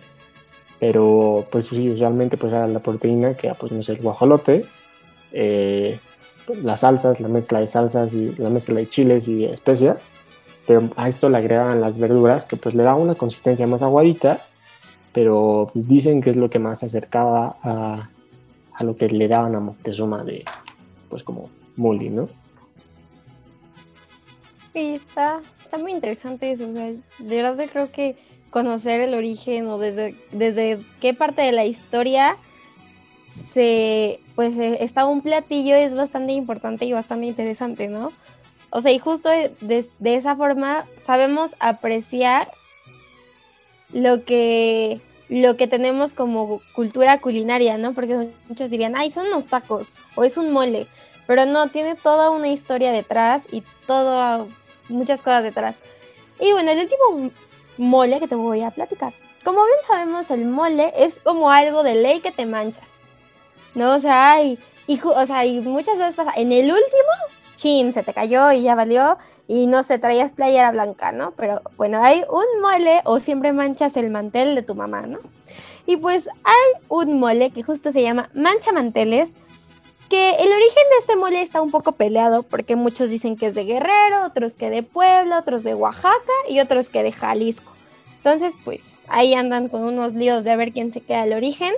pero 0.79 1.47
pues 1.51 1.67
sí, 1.67 1.91
usualmente 1.91 2.37
pues 2.37 2.53
la 2.53 2.79
proteína 2.81 3.35
que 3.35 3.53
pues 3.59 3.73
no 3.73 3.83
sé, 3.83 3.93
el 3.93 4.03
guajolote, 4.03 4.65
eh, 5.33 5.99
las 6.63 6.81
salsas, 6.81 7.21
la 7.21 7.29
mezcla 7.29 7.61
de 7.61 7.67
salsas 7.67 8.15
y 8.15 8.35
la 8.39 8.49
mezcla 8.49 8.77
de 8.77 8.89
chiles 8.89 9.29
y 9.29 9.45
especias, 9.45 9.99
pero 10.67 10.89
a 10.97 11.09
esto 11.09 11.29
le 11.29 11.39
agregan 11.39 11.81
las 11.81 11.99
verduras 11.99 12.47
que 12.47 12.57
pues 12.57 12.75
le 12.75 12.85
da 12.85 12.95
una 12.95 13.17
consistencia 13.17 13.67
más 13.67 13.83
aguadita, 13.83 14.47
pero 15.13 15.71
dicen 15.75 16.21
que 16.21 16.31
es 16.31 16.37
lo 16.37 16.49
que 16.49 16.59
más 16.59 16.79
se 16.81 16.87
acercaba 16.87 17.57
a, 17.63 18.11
a 18.73 18.85
lo 18.85 18.97
que 18.97 19.09
le 19.09 19.29
daban 19.29 19.57
a 19.57 19.61
Moctezuma 19.61 20.25
de, 20.25 20.45
pues 21.09 21.23
como 21.23 21.51
Molly, 21.77 22.11
¿no? 22.11 22.29
Sí, 24.73 24.95
está, 24.95 25.41
está 25.61 25.79
muy 25.79 25.93
interesante 25.93 26.51
eso, 26.53 26.69
de 26.69 27.03
verdad 27.19 27.67
creo 27.73 27.91
que 27.91 28.17
conocer 28.51 29.01
el 29.01 29.15
origen 29.15 29.67
o 29.69 29.79
desde, 29.79 30.15
desde 30.33 30.79
qué 31.01 31.15
parte 31.15 31.43
de 31.43 31.53
la 31.53 31.65
historia 31.65 32.37
se 33.29 34.21
pues 34.35 34.57
eh, 34.59 34.79
está 34.81 35.07
un 35.07 35.21
platillo 35.21 35.75
es 35.75 35.95
bastante 35.95 36.33
importante 36.33 36.85
y 36.85 36.93
bastante 36.93 37.27
interesante, 37.27 37.89
¿no? 37.89 38.13
O 38.71 38.81
sea, 38.81 38.93
y 38.93 38.99
justo 38.99 39.29
de, 39.29 39.51
de, 39.99 40.15
esa 40.15 40.37
forma 40.37 40.85
sabemos 41.03 41.57
apreciar 41.59 42.51
lo 43.93 44.25
que 44.25 45.01
lo 45.29 45.57
que 45.57 45.67
tenemos 45.67 46.15
como 46.15 46.61
cultura 46.73 47.21
culinaria, 47.21 47.77
¿no? 47.77 47.93
Porque 47.93 48.31
muchos 48.49 48.71
dirían, 48.71 48.97
ay, 48.97 49.11
son 49.11 49.27
unos 49.27 49.47
tacos 49.47 49.95
o 50.15 50.25
es 50.25 50.37
un 50.37 50.53
mole, 50.53 50.87
pero 51.27 51.45
no, 51.45 51.69
tiene 51.69 51.95
toda 51.95 52.31
una 52.31 52.49
historia 52.49 52.91
detrás 52.91 53.47
y 53.53 53.63
todo, 53.87 54.49
muchas 54.89 55.21
cosas 55.21 55.43
detrás. 55.43 55.77
Y 56.41 56.53
bueno, 56.53 56.71
el 56.71 56.81
último 56.81 57.31
mole 57.77 58.21
que 58.21 58.29
te 58.29 58.35
voy 58.35 58.63
a 58.63 58.71
platicar. 58.71 59.13
Como 59.45 59.65
bien 59.65 59.79
sabemos, 59.87 60.31
el 60.31 60.47
mole 60.47 60.93
es 60.97 61.21
como 61.21 61.51
algo 61.51 61.83
de 61.83 61.95
ley 61.95 62.21
que 62.21 62.33
te 62.33 62.47
manchas, 62.47 62.89
¿no? 63.75 63.95
O 63.95 64.01
sea, 64.01 64.33
hay, 64.33 64.59
y, 64.87 65.01
o 65.03 65.27
sea, 65.27 65.45
y 65.45 65.61
muchas 65.61 65.99
veces 65.99 66.15
pasa, 66.15 66.33
en 66.37 66.53
el 66.53 66.65
último, 66.65 67.13
chin, 67.59 67.93
se 67.93 68.03
te 68.03 68.15
cayó 68.15 68.53
y 68.53 68.63
ya 68.63 68.75
valió, 68.75 69.19
y 69.49 69.67
no 69.67 69.83
se 69.83 69.99
traías 69.99 70.33
playera 70.33 70.71
blanca, 70.71 71.11
¿no? 71.11 71.33
Pero 71.33 71.61
bueno, 71.77 72.03
hay 72.03 72.23
un 72.31 72.61
mole 72.63 73.01
o 73.05 73.19
siempre 73.19 73.53
manchas 73.53 73.97
el 73.97 74.11
mantel 74.11 74.55
de 74.55 74.63
tu 74.63 74.75
mamá, 74.75 75.03
¿no? 75.03 75.19
Y 75.87 75.97
pues 75.97 76.29
hay 76.45 76.83
un 76.89 77.19
mole 77.19 77.51
que 77.51 77.63
justo 77.63 77.91
se 77.91 78.03
llama 78.03 78.31
mancha 78.35 78.73
manteles, 78.73 79.33
que 80.09 80.31
el 80.31 80.47
origen 80.47 80.85
de 80.91 80.99
este 81.01 81.17
mole 81.17 81.43
está 81.43 81.61
un 81.61 81.71
poco 81.71 81.93
peleado 81.93 82.43
porque 82.43 82.77
muchos 82.77 83.11
dicen 83.11 83.37
que 83.37 83.47
es 83.47 83.55
de 83.55 83.65
Guerrero, 83.65 84.25
otros 84.27 84.55
que 84.55 84.71
de 84.71 84.83
Puebla, 84.83 85.39
otros 85.39 85.65
de 85.65 85.75
Oaxaca 85.75 86.33
y 86.49 86.61
otros 86.61 86.89
que 86.89 87.03
de 87.03 87.13
Jalisco. 87.13 87.73
Entonces, 88.19 88.55
pues 88.65 88.95
ahí 89.09 89.35
andan 89.35 89.69
con 89.69 89.83
unos 89.83 90.15
líos 90.15 90.45
de 90.45 90.51
a 90.51 90.57
ver 90.57 90.73
quién 90.73 90.93
se 90.93 91.01
queda 91.01 91.25
el 91.25 91.33
origen. 91.33 91.73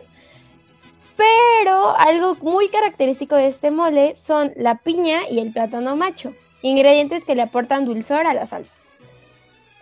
Pero 1.21 1.95
algo 1.99 2.35
muy 2.37 2.71
característico 2.71 3.37
de 3.37 3.49
este 3.49 3.71
mole 3.71 4.17
son 4.17 4.53
la 4.57 4.79
piña 4.79 5.21
y 5.31 5.41
el 5.41 5.53
plátano 5.53 5.95
macho 5.95 6.33
ingredientes 6.63 7.25
que 7.25 7.35
le 7.35 7.43
aportan 7.43 7.85
dulzor 7.85 8.27
a 8.27 8.35
la 8.35 8.47
salsa. 8.47 8.73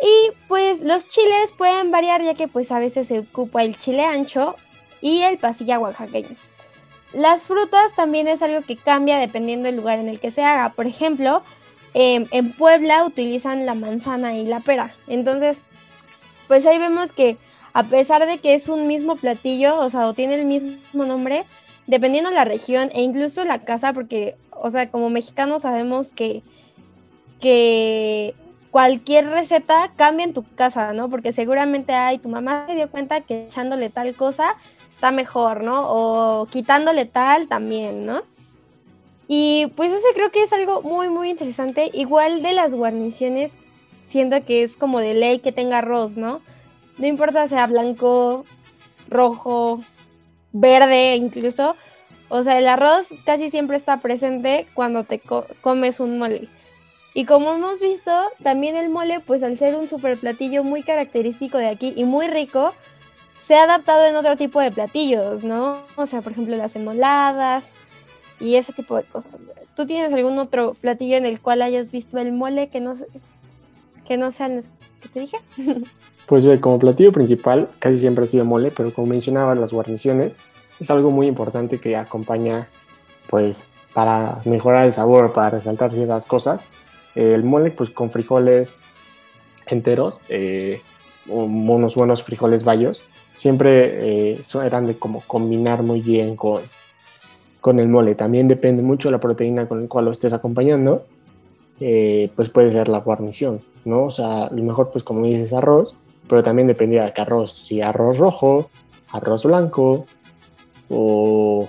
Y 0.01 0.33
pues 0.47 0.81
los 0.81 1.09
chiles 1.09 1.53
pueden 1.57 1.91
variar 1.91 2.23
ya 2.23 2.35
que 2.35 2.49
pues 2.49 2.71
a 2.71 2.79
veces 2.79 3.09
se 3.09 3.21
ocupa 3.21 3.63
el 3.63 3.77
chile 3.79 4.05
ancho 4.05 4.55
y 5.01 5.23
el 5.23 5.39
pasilla 5.39 5.79
oaxaqueño. 5.79 6.37
Las 7.13 7.47
frutas 7.47 7.95
también 7.95 8.29
es 8.29 8.43
algo 8.43 8.63
que 8.63 8.77
cambia 8.77 9.19
dependiendo 9.19 9.67
del 9.67 9.77
lugar 9.77 9.99
en 9.99 10.09
el 10.09 10.21
que 10.21 10.31
se 10.31 10.45
haga. 10.45 10.71
Por 10.71 10.87
ejemplo, 10.87 11.43
em, 11.95 12.27
en 12.31 12.53
Puebla 12.53 13.05
utilizan 13.05 13.67
la 13.67 13.75
manzana 13.75 14.37
y 14.37 14.45
la 14.45 14.61
pera. 14.61 14.95
Entonces, 15.09 15.63
pues 16.47 16.65
ahí 16.67 16.79
vemos 16.79 17.13
que 17.13 17.39
a 17.79 17.85
pesar 17.85 18.27
de 18.27 18.39
que 18.39 18.55
es 18.55 18.69
un 18.69 18.89
mismo 18.89 19.15
platillo, 19.15 19.79
o 19.79 19.89
sea, 19.89 20.09
o 20.09 20.13
tiene 20.13 20.35
el 20.35 20.47
mismo 20.47 21.05
nombre, 21.05 21.45
dependiendo 21.87 22.29
de 22.29 22.35
la 22.35 22.45
región 22.45 22.91
e 22.93 23.03
incluso 23.03 23.45
la 23.45 23.61
casa, 23.61 23.93
porque, 23.93 24.35
o 24.51 24.69
sea, 24.69 24.91
como 24.91 25.11
mexicanos 25.11 25.63
sabemos 25.63 26.11
que 26.11 26.43
que 27.41 28.35
cualquier 28.73 29.29
receta 29.29 29.93
cambia 29.95 30.25
en 30.25 30.35
tu 30.35 30.43
casa, 30.57 30.93
¿no? 30.93 31.09
Porque 31.09 31.33
seguramente 31.33 31.93
hay, 31.93 32.19
tu 32.19 32.29
mamá 32.29 32.65
se 32.67 32.75
dio 32.75 32.91
cuenta 32.91 33.21
que 33.21 33.45
echándole 33.45 33.91
tal 33.91 34.13
cosa 34.17 34.57
está 34.89 35.13
mejor, 35.13 35.63
¿no? 35.63 35.85
O 35.87 36.47
quitándole 36.47 37.05
tal 37.05 37.47
también, 37.47 38.07
¿no? 38.07 38.23
Y 39.29 39.69
pues 39.77 39.93
eso 39.93 40.07
creo 40.15 40.33
que 40.33 40.43
es 40.43 40.53
algo 40.53 40.83
muy, 40.83 41.11
muy 41.11 41.31
interesante. 41.31 41.93
Igual 41.93 42.43
de 42.43 42.55
las 42.55 42.75
guarniciones, 42.75 43.53
siento 44.05 44.45
que 44.45 44.65
es 44.65 44.77
como 44.77 44.99
de 44.99 45.15
ley 45.15 45.39
que 45.39 45.53
tenga 45.53 45.79
arroz, 45.79 46.17
¿no? 46.17 46.41
No 46.99 47.07
importa 47.07 47.47
sea 47.49 47.67
blanco, 47.67 48.45
rojo, 49.09 49.83
verde 50.53 51.17
incluso. 51.17 51.77
O 52.29 52.43
sea, 52.43 52.59
el 52.59 52.69
arroz 52.69 53.09
casi 53.25 53.51
siempre 53.51 53.77
está 53.77 53.99
presente 53.99 54.67
cuando 54.75 55.05
te 55.05 55.21
comes 55.61 56.01
un 56.01 56.19
mole. 56.19 56.49
Y 57.15 57.25
como 57.25 57.53
hemos 57.53 57.81
visto, 57.81 58.13
también 58.43 58.77
el 58.77 58.91
mole, 58.91 59.21
pues 59.21 59.43
al 59.43 59.57
ser 59.57 59.75
un 59.75 59.89
super 59.89 60.19
platillo 60.19 60.63
muy 60.63 60.83
característico 60.83 61.59
de 61.59 61.69
aquí 61.69 61.95
y 61.97 62.05
muy 62.05 62.29
rico, 62.29 62.75
se 63.41 63.57
ha 63.57 63.65
adaptado 63.65 64.05
en 64.05 64.15
otro 64.15 64.37
tipo 64.37 64.61
de 64.61 64.71
platillos, 64.71 65.43
¿no? 65.43 65.83
O 65.97 66.07
sea, 66.07 66.21
por 66.21 66.33
ejemplo, 66.33 66.55
las 66.57 66.77
emoladas 66.77 67.73
y 68.41 68.57
ese 68.57 68.73
tipo 68.73 68.97
de 68.97 69.05
cosas. 69.05 69.33
¿Tú 69.75 69.87
tienes 69.87 70.13
algún 70.13 70.39
otro 70.39 70.75
platillo 70.75 71.17
en 71.17 71.25
el 71.25 71.41
cual 71.41 71.63
hayas 71.63 71.93
visto 71.93 72.19
el 72.19 72.33
mole 72.33 72.69
que 72.69 72.81
no, 72.81 72.95
que 74.07 74.17
no 74.17 74.33
sean 74.33 74.57
los 74.57 74.69
que 75.01 75.09
te 75.09 75.21
dije? 75.21 75.39
Pues 76.29 76.47
como 76.61 76.79
platillo 76.79 77.11
principal 77.11 77.69
casi 77.79 77.99
siempre 77.99 78.25
ha 78.25 78.27
sido 78.27 78.45
mole, 78.45 78.71
pero 78.71 78.93
como 78.93 79.09
mencionaba, 79.09 79.55
las 79.55 79.73
guarniciones 79.73 80.37
es 80.79 80.91
algo 80.91 81.11
muy 81.11 81.27
importante 81.27 81.81
que 81.81 81.97
acompaña, 81.97 82.69
pues, 83.29 83.65
para 83.95 84.41
mejorar 84.45 84.87
el 84.87 84.93
sabor, 84.93 85.33
para 85.33 85.51
resaltar 85.51 85.93
ciertas 85.93 86.25
cosas 86.27 86.63
el 87.19 87.45
mole, 87.45 87.71
pues 87.71 87.91
con 87.91 88.11
frijoles 88.11 88.79
enteros, 89.67 90.19
eh, 90.29 90.81
unos 91.27 91.95
buenos 91.95 92.23
frijoles 92.23 92.65
bayos, 92.65 93.03
siempre 93.35 94.35
eh, 94.35 94.41
eran 94.65 94.87
de 94.87 94.97
como 94.97 95.21
combinar 95.27 95.83
muy 95.83 96.01
bien 96.01 96.37
con, 96.37 96.63
con 97.61 97.81
el 97.81 97.89
mole. 97.89 98.15
También 98.15 98.49
depende 98.49 98.83
mucho 98.83 99.09
de 99.09 99.13
la 99.13 99.21
proteína 99.21 99.69
con 99.69 99.83
la 99.83 99.89
cual 99.89 100.07
lo 100.07 100.13
estés 100.13 100.33
acompañando, 100.33 101.05
eh, 101.81 102.31
pues 102.37 102.49
puede 102.49 102.71
ser 102.71 102.89
la 102.89 103.01
guarnición, 103.01 103.61
¿no? 103.85 104.05
O 104.05 104.11
sea, 104.11 104.49
lo 104.51 104.63
mejor, 104.63 104.91
pues 104.91 105.05
como 105.05 105.27
dices, 105.27 105.53
arroz, 105.53 105.97
pero 106.29 106.43
también 106.43 106.69
dependía 106.69 107.05
de 107.05 107.13
qué 107.13 107.23
arroz, 107.23 107.53
si 107.53 107.81
arroz 107.81 108.19
rojo, 108.19 108.71
arroz 109.11 109.45
blanco 109.45 110.07
o, 110.89 111.69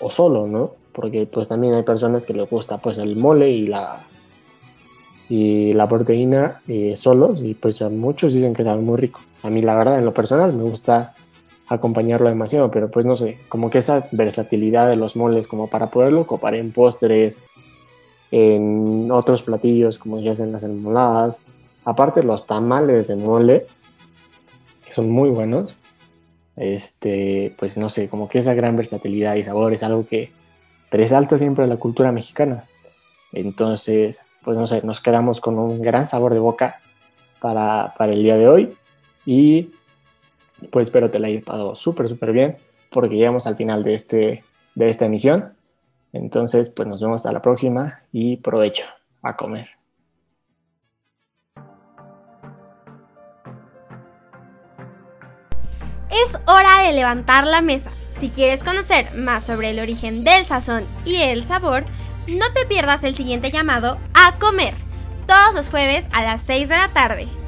o 0.00 0.10
solo, 0.10 0.46
¿no? 0.46 0.72
Porque 0.92 1.26
pues 1.26 1.48
también 1.48 1.74
hay 1.74 1.82
personas 1.82 2.26
que 2.26 2.34
les 2.34 2.48
gusta 2.48 2.78
pues 2.78 2.98
el 2.98 3.16
mole 3.16 3.50
y 3.50 3.66
la, 3.66 4.04
y 5.28 5.72
la 5.74 5.88
proteína 5.88 6.60
eh, 6.66 6.96
solos 6.96 7.40
y 7.40 7.54
pues 7.54 7.80
muchos 7.82 8.34
dicen 8.34 8.52
que 8.52 8.64
sabe 8.64 8.82
muy 8.82 8.98
rico. 8.98 9.20
A 9.42 9.48
mí 9.48 9.62
la 9.62 9.76
verdad 9.76 9.98
en 9.98 10.04
lo 10.04 10.12
personal 10.12 10.52
me 10.52 10.64
gusta 10.64 11.14
acompañarlo 11.68 12.28
demasiado, 12.28 12.68
pero 12.70 12.90
pues 12.90 13.06
no 13.06 13.14
sé, 13.14 13.38
como 13.48 13.70
que 13.70 13.78
esa 13.78 14.08
versatilidad 14.10 14.88
de 14.88 14.96
los 14.96 15.14
moles 15.14 15.46
como 15.46 15.68
para 15.68 15.88
poderlo 15.88 16.22
ocupar 16.22 16.56
en 16.56 16.72
postres, 16.72 17.38
en 18.32 19.08
otros 19.12 19.44
platillos 19.44 19.98
como 19.98 20.18
ya 20.18 20.32
hacen 20.32 20.50
las 20.50 20.64
enmoladas, 20.64 21.38
aparte 21.84 22.24
los 22.24 22.46
tamales 22.46 23.06
de 23.06 23.14
mole, 23.14 23.66
son 24.90 25.10
muy 25.10 25.30
buenos, 25.30 25.76
este, 26.56 27.54
pues 27.58 27.78
no 27.78 27.88
sé, 27.88 28.08
como 28.08 28.28
que 28.28 28.38
esa 28.38 28.54
gran 28.54 28.76
versatilidad 28.76 29.36
y 29.36 29.44
sabor 29.44 29.72
es 29.72 29.82
algo 29.82 30.06
que 30.06 30.32
resalta 30.90 31.38
siempre 31.38 31.66
la 31.66 31.76
cultura 31.76 32.12
mexicana. 32.12 32.64
Entonces, 33.32 34.20
pues 34.44 34.56
no 34.56 34.66
sé, 34.66 34.82
nos 34.82 35.00
quedamos 35.00 35.40
con 35.40 35.58
un 35.58 35.80
gran 35.80 36.06
sabor 36.06 36.34
de 36.34 36.40
boca 36.40 36.80
para, 37.40 37.94
el 38.00 38.22
día 38.22 38.36
de 38.36 38.48
hoy 38.48 38.76
y 39.24 39.70
pues 40.70 40.88
espero 40.88 41.10
te 41.10 41.18
la 41.18 41.28
haya 41.28 41.40
pasado 41.40 41.74
súper, 41.74 42.08
súper 42.08 42.32
bien 42.32 42.56
porque 42.90 43.16
llegamos 43.16 43.46
al 43.46 43.56
final 43.56 43.82
de, 43.82 43.94
este, 43.94 44.44
de 44.74 44.90
esta 44.90 45.06
emisión. 45.06 45.54
Entonces, 46.12 46.70
pues 46.70 46.88
nos 46.88 47.00
vemos 47.00 47.20
hasta 47.20 47.32
la 47.32 47.40
próxima 47.40 48.02
y 48.10 48.36
provecho 48.38 48.84
a 49.22 49.36
comer. 49.36 49.79
Es 56.10 56.38
hora 56.46 56.82
de 56.82 56.92
levantar 56.92 57.46
la 57.46 57.60
mesa. 57.60 57.90
Si 58.18 58.30
quieres 58.30 58.64
conocer 58.64 59.14
más 59.14 59.46
sobre 59.46 59.70
el 59.70 59.78
origen 59.78 60.24
del 60.24 60.44
sazón 60.44 60.84
y 61.04 61.16
el 61.16 61.44
sabor, 61.44 61.84
no 62.28 62.52
te 62.52 62.66
pierdas 62.66 63.04
el 63.04 63.14
siguiente 63.14 63.50
llamado 63.50 63.98
a 64.14 64.34
comer, 64.38 64.74
todos 65.26 65.54
los 65.54 65.70
jueves 65.70 66.08
a 66.12 66.22
las 66.22 66.42
6 66.42 66.68
de 66.68 66.76
la 66.76 66.88
tarde. 66.88 67.39